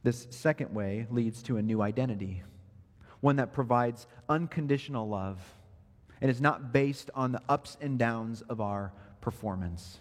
This 0.02 0.26
second 0.30 0.72
way 0.74 1.06
leads 1.10 1.42
to 1.44 1.56
a 1.56 1.62
new 1.62 1.82
identity, 1.82 2.42
one 3.20 3.36
that 3.36 3.52
provides 3.52 4.06
unconditional 4.28 5.08
love 5.08 5.38
and 6.20 6.30
is 6.30 6.40
not 6.40 6.72
based 6.72 7.10
on 7.14 7.32
the 7.32 7.42
ups 7.48 7.76
and 7.80 7.98
downs 7.98 8.42
of 8.42 8.60
our 8.60 8.92
performance. 9.20 9.98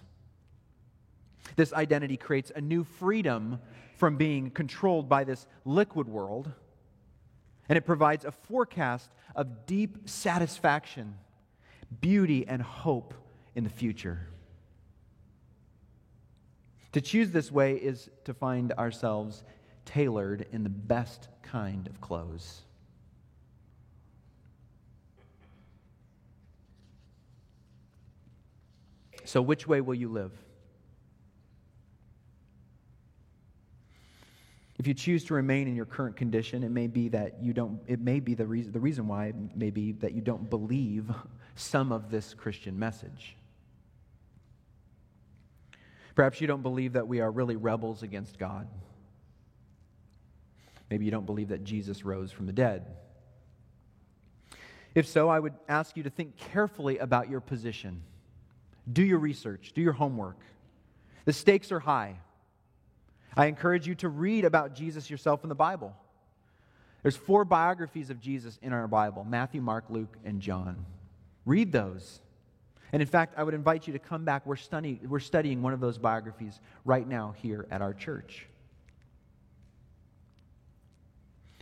This 1.56 1.74
identity 1.74 2.18
creates 2.18 2.52
a 2.56 2.62
new 2.62 2.84
freedom 2.84 3.60
from 3.96 4.18
being 4.18 4.52
controlled 4.52 5.10
by 5.10 5.24
this 5.24 5.48
liquid 5.66 6.08
world, 6.08 6.52
and 7.70 7.78
it 7.78 7.86
provides 7.86 8.26
a 8.26 8.32
forecast 8.32 9.12
of 9.36 9.66
deep 9.66 10.10
satisfaction, 10.10 11.16
beauty, 12.02 12.48
and 12.48 12.62
hope 12.62 13.14
in 13.56 13.64
the 13.64 13.70
future. 13.70 14.28
To 16.94 17.02
choose 17.02 17.32
this 17.32 17.52
way 17.52 17.74
is 17.74 18.10
to 18.26 18.34
find 18.34 18.72
ourselves 18.74 19.44
tailored 19.86 20.46
in 20.52 20.64
the 20.64 20.70
best 20.70 21.28
kind 21.44 21.88
of 21.88 22.02
clothes. 22.02 22.62
So, 29.26 29.42
which 29.42 29.68
way 29.68 29.82
will 29.82 29.96
you 29.96 30.08
live? 30.08 30.32
If 34.88 34.92
you 34.92 34.94
choose 34.94 35.26
to 35.26 35.34
remain 35.34 35.68
in 35.68 35.76
your 35.76 35.86
current 35.86 36.16
condition, 36.16 36.64
it 36.64 36.72
may 36.72 36.88
be 36.88 37.10
that 37.10 37.44
you 37.44 37.52
don't, 37.52 37.82
it 37.88 38.00
may 38.00 38.22
be 38.22 38.36
the 38.36 38.46
reason, 38.46 38.72
the 38.72 38.80
reason 38.80 39.06
why 39.06 39.34
may 39.54 39.70
be 39.70 39.92
that 39.92 40.14
you 40.14 40.22
don't 40.22 40.50
believe 40.50 41.12
some 41.56 41.92
of 41.92 42.10
this 42.10 42.34
Christian 42.34 42.80
message. 42.80 43.36
Perhaps 46.16 46.40
you 46.40 46.48
don't 46.48 46.62
believe 46.62 46.94
that 46.94 47.06
we 47.06 47.20
are 47.20 47.30
really 47.30 47.58
rebels 47.58 48.02
against 48.02 48.40
God. 48.40 48.66
Maybe 50.90 51.04
you 51.04 51.12
don't 51.12 51.26
believe 51.26 51.50
that 51.50 51.66
Jesus 51.66 52.06
rose 52.06 52.32
from 52.32 52.46
the 52.46 52.54
dead. 52.54 52.86
If 54.96 55.06
so, 55.06 55.28
I 55.28 55.38
would 55.38 55.56
ask 55.68 55.98
you 55.98 56.04
to 56.04 56.10
think 56.10 56.38
carefully 56.38 56.98
about 57.00 57.30
your 57.30 57.42
position. 57.42 58.04
Do 58.94 59.04
your 59.04 59.20
research, 59.20 59.74
do 59.76 59.82
your 59.82 59.92
homework. 59.92 60.38
The 61.26 61.34
stakes 61.34 61.74
are 61.74 61.82
high. 61.82 62.20
I 63.36 63.46
encourage 63.46 63.88
you 63.88 63.96
to 63.96 64.10
read 64.10 64.46
about 64.46 64.74
Jesus 64.74 65.10
yourself 65.10 65.44
in 65.44 65.50
the 65.50 65.56
Bible. 65.56 65.96
There's 67.04 67.16
four 67.16 67.46
biographies 67.46 68.10
of 68.10 68.20
Jesus 68.20 68.58
in 68.62 68.74
our 68.74 68.88
Bible 68.88 69.24
Matthew, 69.24 69.62
Mark, 69.62 69.86
Luke, 69.90 70.18
and 70.26 70.42
John. 70.42 70.86
Read 71.46 71.72
those. 71.72 72.22
And 72.94 73.02
in 73.02 73.08
fact, 73.08 73.34
I 73.38 73.44
would 73.44 73.54
invite 73.54 73.86
you 73.88 73.94
to 73.94 74.00
come 74.00 74.24
back. 74.24 74.46
We're, 74.46 74.56
study, 74.56 75.00
we're 75.08 75.20
studying 75.20 75.62
one 75.62 75.74
of 75.74 75.80
those 75.80 75.98
biographies 75.98 76.60
right 76.86 77.08
now 77.08 77.36
here 77.42 77.68
at 77.70 77.82
our 77.82 77.94
church. 77.94 78.48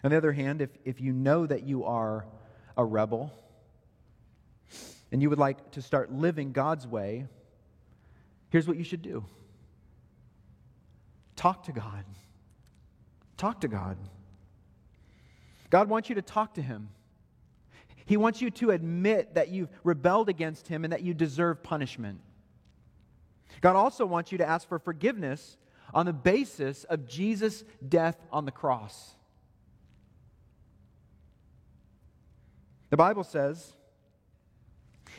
On 0.03 0.11
the 0.11 0.17
other 0.17 0.31
hand, 0.31 0.61
if, 0.61 0.69
if 0.85 1.01
you 1.01 1.11
know 1.11 1.47
that 1.47 1.63
you 1.63 1.83
are 1.85 2.25
a 2.77 2.85
rebel 2.85 3.33
and 5.11 5.21
you 5.21 5.29
would 5.29 5.39
like 5.39 5.71
to 5.71 5.81
start 5.81 6.11
living 6.11 6.51
God's 6.51 6.85
way, 6.85 7.25
here's 8.49 8.67
what 8.67 8.77
you 8.77 8.83
should 8.83 9.01
do 9.01 9.25
talk 11.35 11.63
to 11.63 11.71
God. 11.71 12.05
Talk 13.37 13.61
to 13.61 13.67
God. 13.67 13.97
God 15.69 15.89
wants 15.89 16.09
you 16.09 16.15
to 16.15 16.21
talk 16.21 16.53
to 16.55 16.61
Him. 16.61 16.89
He 18.05 18.17
wants 18.17 18.41
you 18.41 18.51
to 18.51 18.71
admit 18.71 19.33
that 19.33 19.49
you've 19.49 19.69
rebelled 19.83 20.29
against 20.29 20.67
Him 20.67 20.83
and 20.83 20.93
that 20.93 21.01
you 21.01 21.13
deserve 21.13 21.63
punishment. 21.63 22.21
God 23.61 23.75
also 23.75 24.05
wants 24.05 24.31
you 24.31 24.37
to 24.37 24.47
ask 24.47 24.67
for 24.67 24.79
forgiveness 24.79 25.57
on 25.93 26.05
the 26.05 26.13
basis 26.13 26.83
of 26.85 27.07
Jesus' 27.07 27.63
death 27.87 28.17
on 28.31 28.45
the 28.45 28.51
cross. 28.51 29.15
The 32.89 32.97
Bible 32.97 33.23
says 33.23 33.73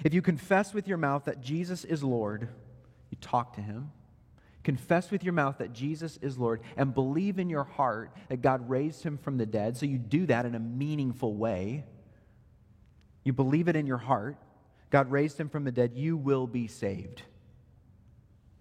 if 0.04 0.14
you 0.14 0.22
confess 0.22 0.74
with 0.74 0.86
your 0.86 0.98
mouth 0.98 1.24
that 1.24 1.40
Jesus 1.40 1.84
is 1.84 2.02
Lord, 2.04 2.48
you 3.10 3.18
talk 3.20 3.54
to 3.54 3.60
Him. 3.60 3.90
Confess 4.66 5.12
with 5.12 5.22
your 5.22 5.32
mouth 5.32 5.58
that 5.58 5.72
Jesus 5.72 6.18
is 6.20 6.38
Lord 6.38 6.60
and 6.76 6.92
believe 6.92 7.38
in 7.38 7.48
your 7.48 7.62
heart 7.62 8.10
that 8.28 8.42
God 8.42 8.68
raised 8.68 9.04
him 9.04 9.16
from 9.16 9.38
the 9.38 9.46
dead. 9.46 9.76
So 9.76 9.86
you 9.86 9.96
do 9.96 10.26
that 10.26 10.44
in 10.44 10.56
a 10.56 10.58
meaningful 10.58 11.36
way. 11.36 11.84
You 13.22 13.32
believe 13.32 13.68
it 13.68 13.76
in 13.76 13.86
your 13.86 13.98
heart. 13.98 14.36
God 14.90 15.08
raised 15.12 15.38
him 15.38 15.48
from 15.48 15.62
the 15.62 15.70
dead. 15.70 15.92
You 15.94 16.16
will 16.16 16.48
be 16.48 16.66
saved. 16.66 17.22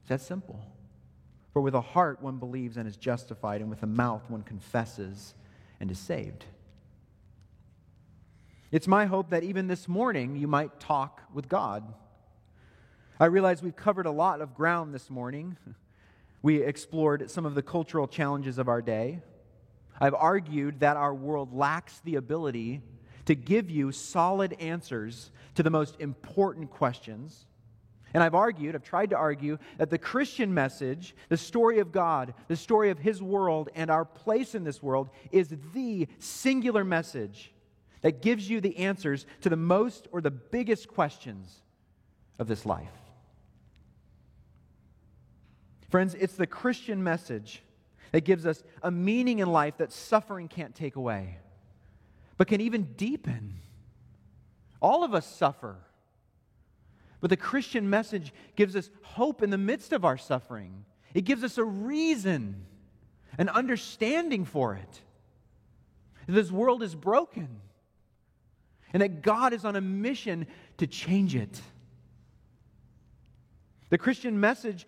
It's 0.01 0.09
that 0.09 0.21
simple. 0.21 0.63
For 1.53 1.61
with 1.63 1.73
a 1.73 1.81
heart 1.81 2.21
one 2.21 2.37
believes 2.37 2.77
and 2.77 2.87
is 2.87 2.97
justified, 2.97 3.61
and 3.61 3.69
with 3.71 3.81
a 3.81 3.87
mouth 3.87 4.29
one 4.29 4.43
confesses 4.43 5.33
and 5.79 5.89
is 5.89 5.97
saved. 5.97 6.45
It's 8.71 8.87
my 8.87 9.07
hope 9.07 9.31
that 9.31 9.41
even 9.41 9.65
this 9.65 9.87
morning 9.87 10.35
you 10.35 10.47
might 10.47 10.79
talk 10.79 11.23
with 11.33 11.49
God. 11.49 11.95
I 13.19 13.25
realize 13.25 13.63
we've 13.63 13.75
covered 13.75 14.05
a 14.05 14.11
lot 14.11 14.41
of 14.41 14.53
ground 14.53 14.93
this 14.93 15.09
morning. 15.09 15.57
We 16.45 16.61
explored 16.61 17.31
some 17.31 17.47
of 17.47 17.55
the 17.55 17.63
cultural 17.63 18.07
challenges 18.07 18.59
of 18.59 18.67
our 18.69 18.79
day. 18.79 19.23
I've 19.99 20.13
argued 20.13 20.81
that 20.81 20.95
our 20.95 21.11
world 21.11 21.51
lacks 21.51 22.01
the 22.03 22.17
ability 22.17 22.83
to 23.25 23.33
give 23.33 23.71
you 23.71 23.91
solid 23.91 24.53
answers 24.59 25.31
to 25.55 25.63
the 25.63 25.71
most 25.71 25.99
important 25.99 26.69
questions. 26.69 27.47
And 28.13 28.21
I've 28.21 28.35
argued, 28.35 28.75
I've 28.75 28.83
tried 28.83 29.09
to 29.09 29.17
argue, 29.17 29.57
that 29.79 29.89
the 29.89 29.97
Christian 29.97 30.53
message, 30.53 31.15
the 31.29 31.37
story 31.37 31.79
of 31.79 31.91
God, 31.91 32.35
the 32.47 32.55
story 32.55 32.91
of 32.91 32.99
His 32.99 33.23
world, 33.23 33.69
and 33.73 33.89
our 33.89 34.05
place 34.05 34.53
in 34.53 34.63
this 34.63 34.83
world 34.83 35.09
is 35.31 35.51
the 35.73 36.07
singular 36.19 36.83
message 36.83 37.55
that 38.01 38.21
gives 38.21 38.47
you 38.47 38.61
the 38.61 38.77
answers 38.77 39.25
to 39.41 39.49
the 39.49 39.57
most 39.57 40.07
or 40.11 40.21
the 40.21 40.29
biggest 40.29 40.89
questions 40.89 41.63
of 42.37 42.47
this 42.47 42.67
life. 42.67 43.04
Friends, 45.95 46.13
it's 46.13 46.35
the 46.35 46.45
Christian 46.45 47.01
message 47.01 47.63
that 48.11 48.25
gives 48.25 48.45
us 48.45 48.61
a 48.83 48.91
meaning 48.91 49.39
in 49.39 49.47
life 49.47 49.77
that 49.77 49.93
suffering 49.93 50.49
can't 50.49 50.75
take 50.75 50.97
away, 50.97 51.37
but 52.35 52.49
can 52.49 52.59
even 52.59 52.83
deepen. 52.97 53.61
All 54.81 55.05
of 55.05 55.13
us 55.13 55.25
suffer. 55.25 55.77
But 57.21 57.29
the 57.29 57.37
Christian 57.37 57.89
message 57.89 58.33
gives 58.57 58.75
us 58.75 58.89
hope 59.03 59.41
in 59.41 59.51
the 59.51 59.57
midst 59.57 59.93
of 59.93 60.03
our 60.03 60.17
suffering. 60.17 60.83
It 61.13 61.21
gives 61.21 61.45
us 61.45 61.57
a 61.57 61.63
reason, 61.63 62.65
an 63.37 63.47
understanding 63.47 64.43
for 64.43 64.75
it. 64.75 65.01
This 66.27 66.51
world 66.51 66.83
is 66.83 66.93
broken, 66.93 67.61
and 68.91 69.01
that 69.01 69.21
God 69.21 69.53
is 69.53 69.63
on 69.63 69.77
a 69.77 69.81
mission 69.81 70.47
to 70.77 70.87
change 70.87 71.37
it. 71.37 71.61
The 73.91 73.97
Christian 73.97 74.41
message 74.41 74.85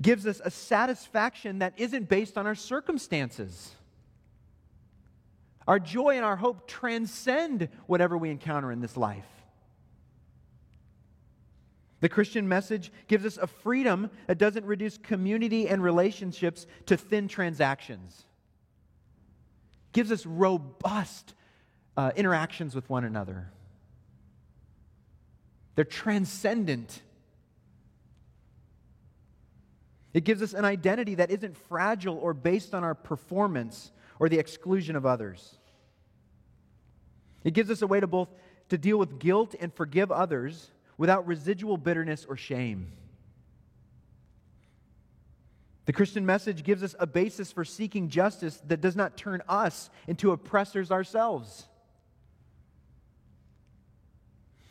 gives 0.00 0.26
us 0.26 0.40
a 0.44 0.50
satisfaction 0.50 1.58
that 1.58 1.74
isn't 1.76 2.08
based 2.08 2.38
on 2.38 2.46
our 2.46 2.54
circumstances. 2.54 3.72
Our 5.66 5.78
joy 5.78 6.16
and 6.16 6.24
our 6.24 6.36
hope 6.36 6.66
transcend 6.66 7.68
whatever 7.86 8.16
we 8.16 8.30
encounter 8.30 8.72
in 8.72 8.80
this 8.80 8.96
life. 8.96 9.26
The 12.00 12.08
Christian 12.08 12.48
message 12.48 12.92
gives 13.08 13.26
us 13.26 13.38
a 13.38 13.48
freedom 13.48 14.10
that 14.28 14.38
doesn't 14.38 14.64
reduce 14.64 14.98
community 14.98 15.68
and 15.68 15.82
relationships 15.82 16.66
to 16.86 16.96
thin 16.96 17.26
transactions. 17.26 18.24
Gives 19.92 20.12
us 20.12 20.24
robust 20.24 21.34
uh, 21.96 22.12
interactions 22.14 22.74
with 22.74 22.88
one 22.88 23.04
another. 23.04 23.50
They're 25.74 25.84
transcendent 25.84 27.02
it 30.18 30.24
gives 30.24 30.42
us 30.42 30.52
an 30.52 30.64
identity 30.64 31.14
that 31.14 31.30
isn't 31.30 31.56
fragile 31.68 32.16
or 32.16 32.34
based 32.34 32.74
on 32.74 32.82
our 32.82 32.96
performance 32.96 33.92
or 34.18 34.28
the 34.28 34.40
exclusion 34.40 34.96
of 34.96 35.06
others. 35.06 35.58
It 37.44 37.54
gives 37.54 37.70
us 37.70 37.82
a 37.82 37.86
way 37.86 38.00
to 38.00 38.08
both 38.08 38.28
to 38.70 38.76
deal 38.76 38.98
with 38.98 39.20
guilt 39.20 39.54
and 39.60 39.72
forgive 39.72 40.10
others 40.10 40.72
without 40.96 41.28
residual 41.28 41.76
bitterness 41.76 42.26
or 42.28 42.36
shame. 42.36 42.90
The 45.86 45.92
Christian 45.92 46.26
message 46.26 46.64
gives 46.64 46.82
us 46.82 46.96
a 46.98 47.06
basis 47.06 47.52
for 47.52 47.64
seeking 47.64 48.08
justice 48.08 48.60
that 48.66 48.80
does 48.80 48.96
not 48.96 49.16
turn 49.16 49.40
us 49.48 49.88
into 50.08 50.32
oppressors 50.32 50.90
ourselves. 50.90 51.68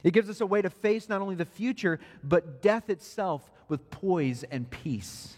It 0.03 0.11
gives 0.11 0.29
us 0.29 0.41
a 0.41 0.45
way 0.45 0.61
to 0.61 0.69
face 0.69 1.09
not 1.09 1.21
only 1.21 1.35
the 1.35 1.45
future, 1.45 1.99
but 2.23 2.61
death 2.61 2.89
itself 2.89 3.49
with 3.67 3.89
poise 3.89 4.43
and 4.43 4.69
peace. 4.69 5.35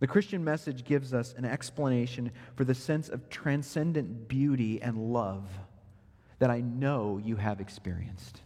The 0.00 0.06
Christian 0.08 0.42
message 0.42 0.84
gives 0.84 1.14
us 1.14 1.32
an 1.36 1.44
explanation 1.44 2.32
for 2.56 2.64
the 2.64 2.74
sense 2.74 3.08
of 3.08 3.30
transcendent 3.30 4.26
beauty 4.26 4.82
and 4.82 5.12
love 5.12 5.44
that 6.40 6.50
I 6.50 6.60
know 6.60 7.20
you 7.22 7.36
have 7.36 7.60
experienced. 7.60 8.40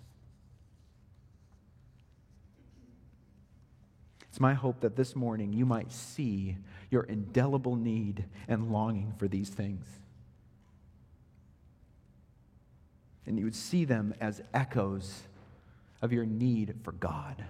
It's 4.28 4.38
my 4.38 4.52
hope 4.52 4.80
that 4.80 4.96
this 4.96 5.16
morning 5.16 5.54
you 5.54 5.64
might 5.64 5.90
see 5.90 6.58
your 6.90 7.04
indelible 7.04 7.74
need 7.74 8.26
and 8.48 8.70
longing 8.70 9.14
for 9.16 9.26
these 9.26 9.48
things. 9.48 9.86
And 13.27 13.39
you 13.39 13.45
would 13.45 13.57
see 13.57 13.85
them 13.85 14.14
as 14.20 14.43
echoes 14.55 15.22
of 16.01 16.12
your 16.12 16.24
need 16.24 16.74
for 16.85 16.93
God. 16.93 17.45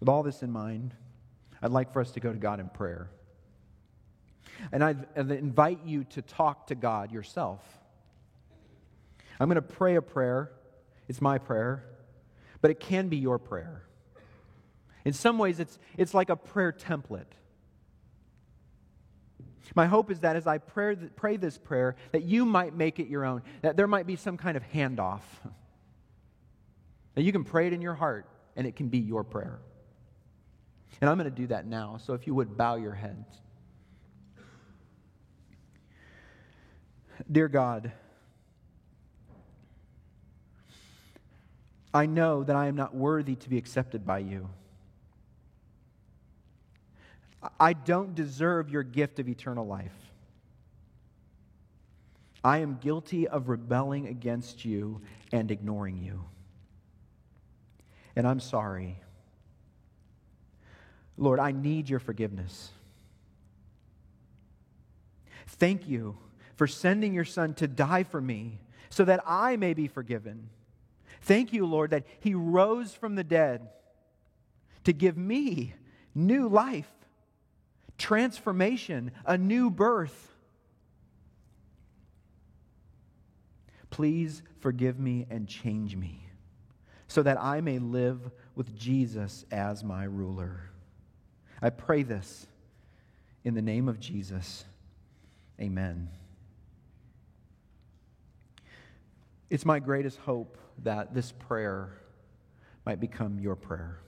With 0.00 0.08
all 0.08 0.22
this 0.22 0.42
in 0.42 0.50
mind, 0.50 0.94
I'd 1.60 1.72
like 1.72 1.92
for 1.92 2.00
us 2.00 2.12
to 2.12 2.20
go 2.20 2.32
to 2.32 2.38
God 2.38 2.60
in 2.60 2.68
prayer. 2.68 3.10
And 4.72 4.82
I'd 4.82 5.06
invite 5.16 5.84
you 5.84 6.04
to 6.04 6.22
talk 6.22 6.68
to 6.68 6.74
God 6.74 7.12
yourself. 7.12 7.60
I'm 9.40 9.48
going 9.48 9.56
to 9.56 9.62
pray 9.62 9.96
a 9.96 10.02
prayer. 10.02 10.50
It's 11.08 11.20
my 11.20 11.38
prayer, 11.38 11.84
but 12.60 12.70
it 12.70 12.80
can 12.80 13.08
be 13.08 13.16
your 13.16 13.38
prayer. 13.38 13.82
In 15.04 15.12
some 15.12 15.38
ways, 15.38 15.60
it's, 15.60 15.78
it's 15.96 16.12
like 16.12 16.28
a 16.28 16.36
prayer 16.36 16.72
template. 16.72 17.32
My 19.74 19.86
hope 19.86 20.10
is 20.10 20.20
that 20.20 20.36
as 20.36 20.46
I 20.46 20.58
pray, 20.58 20.96
pray 21.16 21.36
this 21.36 21.58
prayer, 21.58 21.96
that 22.12 22.24
you 22.24 22.44
might 22.44 22.74
make 22.74 22.98
it 22.98 23.08
your 23.08 23.24
own, 23.24 23.42
that 23.62 23.76
there 23.76 23.86
might 23.86 24.06
be 24.06 24.16
some 24.16 24.36
kind 24.36 24.56
of 24.56 24.62
handoff. 24.62 25.22
That 27.14 27.24
you 27.24 27.32
can 27.32 27.42
pray 27.42 27.66
it 27.66 27.72
in 27.72 27.82
your 27.82 27.96
heart 27.96 28.26
and 28.54 28.64
it 28.64 28.76
can 28.76 28.86
be 28.90 28.98
your 28.98 29.24
prayer. 29.24 29.58
And 31.00 31.10
I'm 31.10 31.18
going 31.18 31.28
to 31.28 31.36
do 31.36 31.48
that 31.48 31.66
now. 31.66 31.98
So 32.00 32.12
if 32.14 32.28
you 32.28 32.34
would 32.34 32.56
bow 32.56 32.76
your 32.76 32.94
heads. 32.94 33.26
Dear 37.30 37.48
God, 37.48 37.90
I 41.92 42.06
know 42.06 42.44
that 42.44 42.54
I 42.54 42.66
am 42.66 42.76
not 42.76 42.94
worthy 42.94 43.34
to 43.34 43.48
be 43.48 43.58
accepted 43.58 44.06
by 44.06 44.20
you. 44.20 44.48
I 47.58 47.72
don't 47.72 48.14
deserve 48.14 48.70
your 48.70 48.82
gift 48.82 49.18
of 49.18 49.28
eternal 49.28 49.66
life. 49.66 49.94
I 52.42 52.58
am 52.58 52.78
guilty 52.80 53.28
of 53.28 53.48
rebelling 53.48 54.06
against 54.06 54.64
you 54.64 55.00
and 55.32 55.50
ignoring 55.50 55.98
you. 55.98 56.24
And 58.16 58.26
I'm 58.26 58.40
sorry. 58.40 59.00
Lord, 61.16 61.40
I 61.40 61.52
need 61.52 61.88
your 61.88 61.98
forgiveness. 61.98 62.70
Thank 65.46 65.88
you 65.88 66.16
for 66.56 66.66
sending 66.66 67.14
your 67.14 67.24
Son 67.24 67.54
to 67.54 67.66
die 67.66 68.04
for 68.04 68.20
me 68.20 68.60
so 68.90 69.04
that 69.04 69.20
I 69.26 69.56
may 69.56 69.74
be 69.74 69.88
forgiven. 69.88 70.48
Thank 71.22 71.52
you, 71.52 71.66
Lord, 71.66 71.90
that 71.90 72.06
He 72.20 72.34
rose 72.34 72.94
from 72.94 73.14
the 73.14 73.24
dead 73.24 73.68
to 74.84 74.92
give 74.92 75.16
me 75.16 75.74
new 76.14 76.48
life, 76.48 76.90
transformation, 77.98 79.10
a 79.26 79.36
new 79.36 79.70
birth. 79.70 80.32
Please 83.90 84.42
forgive 84.60 84.98
me 84.98 85.26
and 85.28 85.48
change 85.48 85.96
me 85.96 86.24
so 87.08 87.22
that 87.22 87.40
I 87.40 87.60
may 87.60 87.78
live 87.78 88.30
with 88.54 88.76
Jesus 88.76 89.44
as 89.50 89.82
my 89.82 90.04
ruler. 90.04 90.70
I 91.60 91.70
pray 91.70 92.02
this 92.04 92.46
in 93.44 93.54
the 93.54 93.62
name 93.62 93.88
of 93.88 93.98
Jesus. 93.98 94.64
Amen. 95.60 96.08
It's 99.50 99.64
my 99.64 99.78
greatest 99.78 100.18
hope 100.18 100.58
that 100.84 101.14
this 101.14 101.32
prayer 101.32 101.90
might 102.84 103.00
become 103.00 103.40
your 103.40 103.56
prayer. 103.56 103.98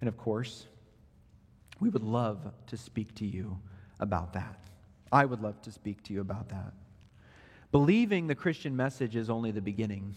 And 0.00 0.08
of 0.08 0.16
course, 0.16 0.66
we 1.80 1.88
would 1.88 2.02
love 2.02 2.52
to 2.66 2.76
speak 2.76 3.14
to 3.16 3.26
you 3.26 3.58
about 3.98 4.34
that. 4.34 4.58
I 5.10 5.24
would 5.24 5.40
love 5.40 5.60
to 5.62 5.72
speak 5.72 6.02
to 6.04 6.12
you 6.12 6.20
about 6.20 6.50
that. 6.50 6.72
Believing 7.72 8.26
the 8.26 8.34
Christian 8.34 8.76
message 8.76 9.16
is 9.16 9.30
only 9.30 9.50
the 9.50 9.60
beginning. 9.60 10.14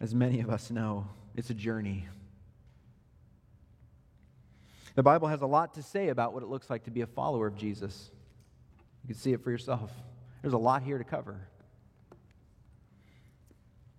As 0.00 0.14
many 0.14 0.40
of 0.40 0.50
us 0.50 0.70
know, 0.70 1.08
it's 1.36 1.50
a 1.50 1.54
journey. 1.54 2.06
The 4.94 5.02
Bible 5.02 5.28
has 5.28 5.42
a 5.42 5.46
lot 5.46 5.74
to 5.74 5.82
say 5.82 6.08
about 6.08 6.34
what 6.34 6.42
it 6.42 6.46
looks 6.46 6.68
like 6.68 6.84
to 6.84 6.90
be 6.90 7.02
a 7.02 7.06
follower 7.06 7.46
of 7.46 7.56
Jesus. 7.56 8.10
You 9.04 9.14
can 9.14 9.16
see 9.16 9.32
it 9.32 9.42
for 9.42 9.50
yourself. 9.50 9.92
There's 10.42 10.54
a 10.54 10.58
lot 10.58 10.82
here 10.82 10.98
to 10.98 11.04
cover. 11.04 11.48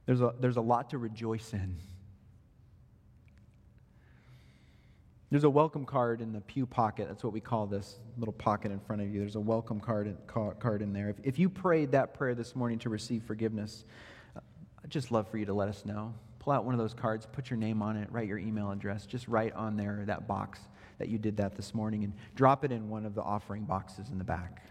There's 0.06 0.22
a, 0.22 0.34
there's 0.40 0.58
a 0.58 0.62
lot 0.62 0.90
to 0.90 0.98
rejoice 0.98 1.54
in. 1.54 1.78
There's 5.32 5.44
a 5.44 5.50
welcome 5.50 5.86
card 5.86 6.22
in 6.22 6.34
the 6.34 6.42
pew 6.42 6.66
pocket. 6.66 7.08
That's 7.08 7.24
what 7.24 7.34
we 7.34 7.40
call 7.40 7.68
this 7.68 8.00
little 8.18 8.34
pocket 8.34 8.72
in 8.72 8.80
front 8.80 9.04
of 9.04 9.14
you. 9.14 9.20
There's 9.20 9.36
a 9.36 9.40
welcome 9.40 9.80
card, 9.80 10.16
card 10.28 10.82
in 10.82 10.92
there. 10.92 11.10
If, 11.10 11.18
if 11.24 11.38
you 11.38 11.50
prayed 11.50 11.92
that 11.92 12.16
prayer 12.16 12.34
this 12.34 12.56
morning 12.56 12.80
to 12.80 12.90
receive 12.90 13.22
forgiveness, 13.24 13.86
uh, 14.36 14.40
I'd 14.84 14.90
just 14.90 15.12
love 15.12 15.28
for 15.30 15.38
you 15.38 15.46
to 15.46 15.54
let 15.54 15.70
us 15.70 15.86
know. 15.86 16.16
Pull 16.40 16.54
out 16.54 16.66
one 16.66 16.74
of 16.74 16.80
those 16.80 16.96
cards, 16.96 17.28
put 17.32 17.52
your 17.52 17.58
name 17.58 17.84
on 17.84 17.96
it, 17.96 18.12
write 18.12 18.28
your 18.28 18.40
email 18.40 18.72
address, 18.72 19.06
just 19.06 19.28
write 19.28 19.54
on 19.54 19.78
there 19.78 20.04
that 20.08 20.28
box 20.28 20.62
that 20.98 21.10
you 21.10 21.20
did 21.20 21.38
that 21.38 21.56
this 21.56 21.76
morning, 21.76 22.04
and 22.04 22.14
drop 22.34 22.66
it 22.66 22.72
in 22.72 22.90
one 22.90 23.06
of 23.06 23.14
the 23.14 23.22
offering 23.22 23.66
boxes 23.66 24.10
in 24.10 24.18
the 24.18 24.24
back. 24.24 24.64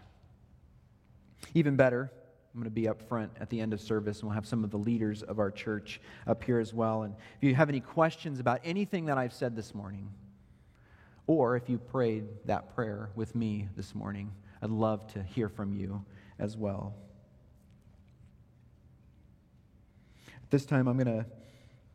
Even 1.53 1.77
better, 1.77 2.11
I'm 2.53 2.59
going 2.59 2.65
to 2.65 2.69
be 2.69 2.89
up 2.89 3.01
front 3.07 3.31
at 3.39 3.49
the 3.49 3.61
end 3.61 3.71
of 3.71 3.79
service, 3.79 4.19
and 4.19 4.27
we'll 4.27 4.35
have 4.35 4.45
some 4.45 4.65
of 4.65 4.71
the 4.71 4.77
leaders 4.77 5.23
of 5.23 5.39
our 5.39 5.51
church 5.51 6.01
up 6.27 6.43
here 6.43 6.59
as 6.59 6.73
well. 6.73 7.03
And 7.03 7.15
if 7.37 7.47
you 7.47 7.55
have 7.55 7.69
any 7.69 7.79
questions 7.79 8.41
about 8.41 8.59
anything 8.65 9.05
that 9.05 9.17
I've 9.17 9.33
said 9.33 9.55
this 9.55 9.73
morning, 9.73 10.09
or 11.29 11.55
if 11.55 11.69
you 11.69 11.77
prayed 11.77 12.25
that 12.45 12.73
prayer 12.73 13.11
with 13.13 13.35
me 13.35 13.69
this 13.77 13.93
morning, 13.93 14.31
I'd 14.63 14.71
love 14.71 15.05
to 15.13 15.21
hear 15.21 15.47
from 15.47 15.71
you 15.73 16.03
as 16.39 16.57
well. 16.57 16.95
At 20.25 20.49
This 20.49 20.65
time 20.65 20.87
I'm 20.87 20.97
going 20.97 21.19
to 21.19 21.27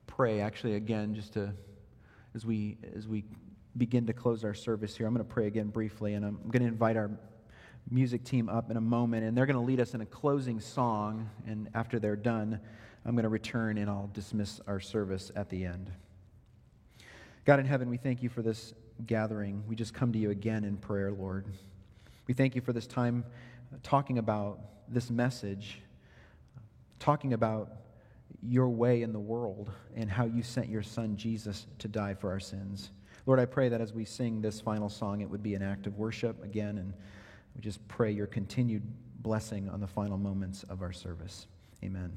pray 0.07 0.41
actually 0.41 0.76
again 0.76 1.16
just 1.16 1.32
to 1.32 1.53
as 2.37 2.47
we 2.47 2.78
as 2.97 3.09
we 3.09 3.24
begin 3.76 4.07
to 4.07 4.12
close 4.12 4.45
our 4.45 4.55
service 4.55 4.97
here. 4.97 5.05
I'm 5.05 5.12
going 5.12 5.26
to 5.26 5.35
pray 5.35 5.49
again 5.49 5.66
briefly 5.66 6.14
and 6.14 6.24
I'm 6.24 6.37
going 6.49 6.62
to 6.62 6.68
invite 6.68 6.97
our 6.97 7.11
music 7.91 8.22
team 8.22 8.49
up 8.49 8.70
in 8.70 8.76
a 8.76 8.80
moment 8.80 9.24
and 9.24 9.37
they're 9.37 9.47
going 9.47 9.59
to 9.59 9.66
lead 9.66 9.80
us 9.80 9.95
in 9.95 10.01
a 10.01 10.07
closing 10.07 10.61
song 10.61 11.28
and 11.45 11.68
after 11.74 11.99
they're 11.99 12.14
done 12.14 12.61
I'm 13.05 13.16
going 13.16 13.24
to 13.24 13.28
return 13.28 13.78
and 13.78 13.91
I'll 13.91 14.11
dismiss 14.12 14.61
our 14.68 14.78
service 14.78 15.32
at 15.35 15.51
the 15.51 15.64
end. 15.64 15.91
God 17.45 17.59
in 17.59 17.66
heaven, 17.66 17.91
we 17.91 17.97
thank 17.97 18.22
you 18.22 18.28
for 18.28 18.41
this 18.41 18.72
gathering. 19.07 19.64
We 19.66 19.74
just 19.74 19.95
come 19.95 20.12
to 20.12 20.18
you 20.18 20.30
again 20.30 20.64
in 20.64 20.76
prayer, 20.76 21.12
Lord. 21.12 21.47
We 22.26 22.34
thank 22.34 22.55
you 22.55 22.61
for 22.61 22.72
this 22.72 22.86
time 22.86 23.24
talking 23.82 24.18
about 24.18 24.61
this 24.88 25.11
message, 25.11 25.80
talking 26.99 27.32
about 27.32 27.72
your 28.42 28.68
way 28.68 29.03
in 29.03 29.12
the 29.12 29.20
world 29.20 29.70
and 29.97 30.11
how 30.11 30.24
you 30.24 30.42
sent 30.42 30.68
your 30.68 30.82
son 30.82 31.16
Jesus 31.16 31.66
to 31.78 31.88
die 31.88 32.14
for 32.14 32.30
our 32.30 32.40
sins. 32.40 32.90
Lord, 33.26 33.40
I 33.40 33.47
pray 33.47 33.68
that 33.70 33.80
as 33.80 33.92
we 33.92 34.05
sing 34.05 34.42
this 34.42 34.61
final 34.61 34.88
song, 34.88 35.22
it 35.22 35.30
would 35.30 35.42
be 35.42 35.55
an 35.55 35.62
act 35.62 35.86
of 35.86 35.97
worship 35.97 36.42
again, 36.45 36.78
and 36.78 36.92
we 37.55 37.62
just 37.62 37.86
pray 37.88 38.11
your 38.11 38.26
continued 38.26 38.82
blessing 39.22 39.68
on 39.70 39.80
the 39.80 39.86
final 39.86 40.18
moments 40.18 40.62
of 40.64 40.82
our 40.82 40.92
service. 40.92 41.47
Amen. 41.82 42.12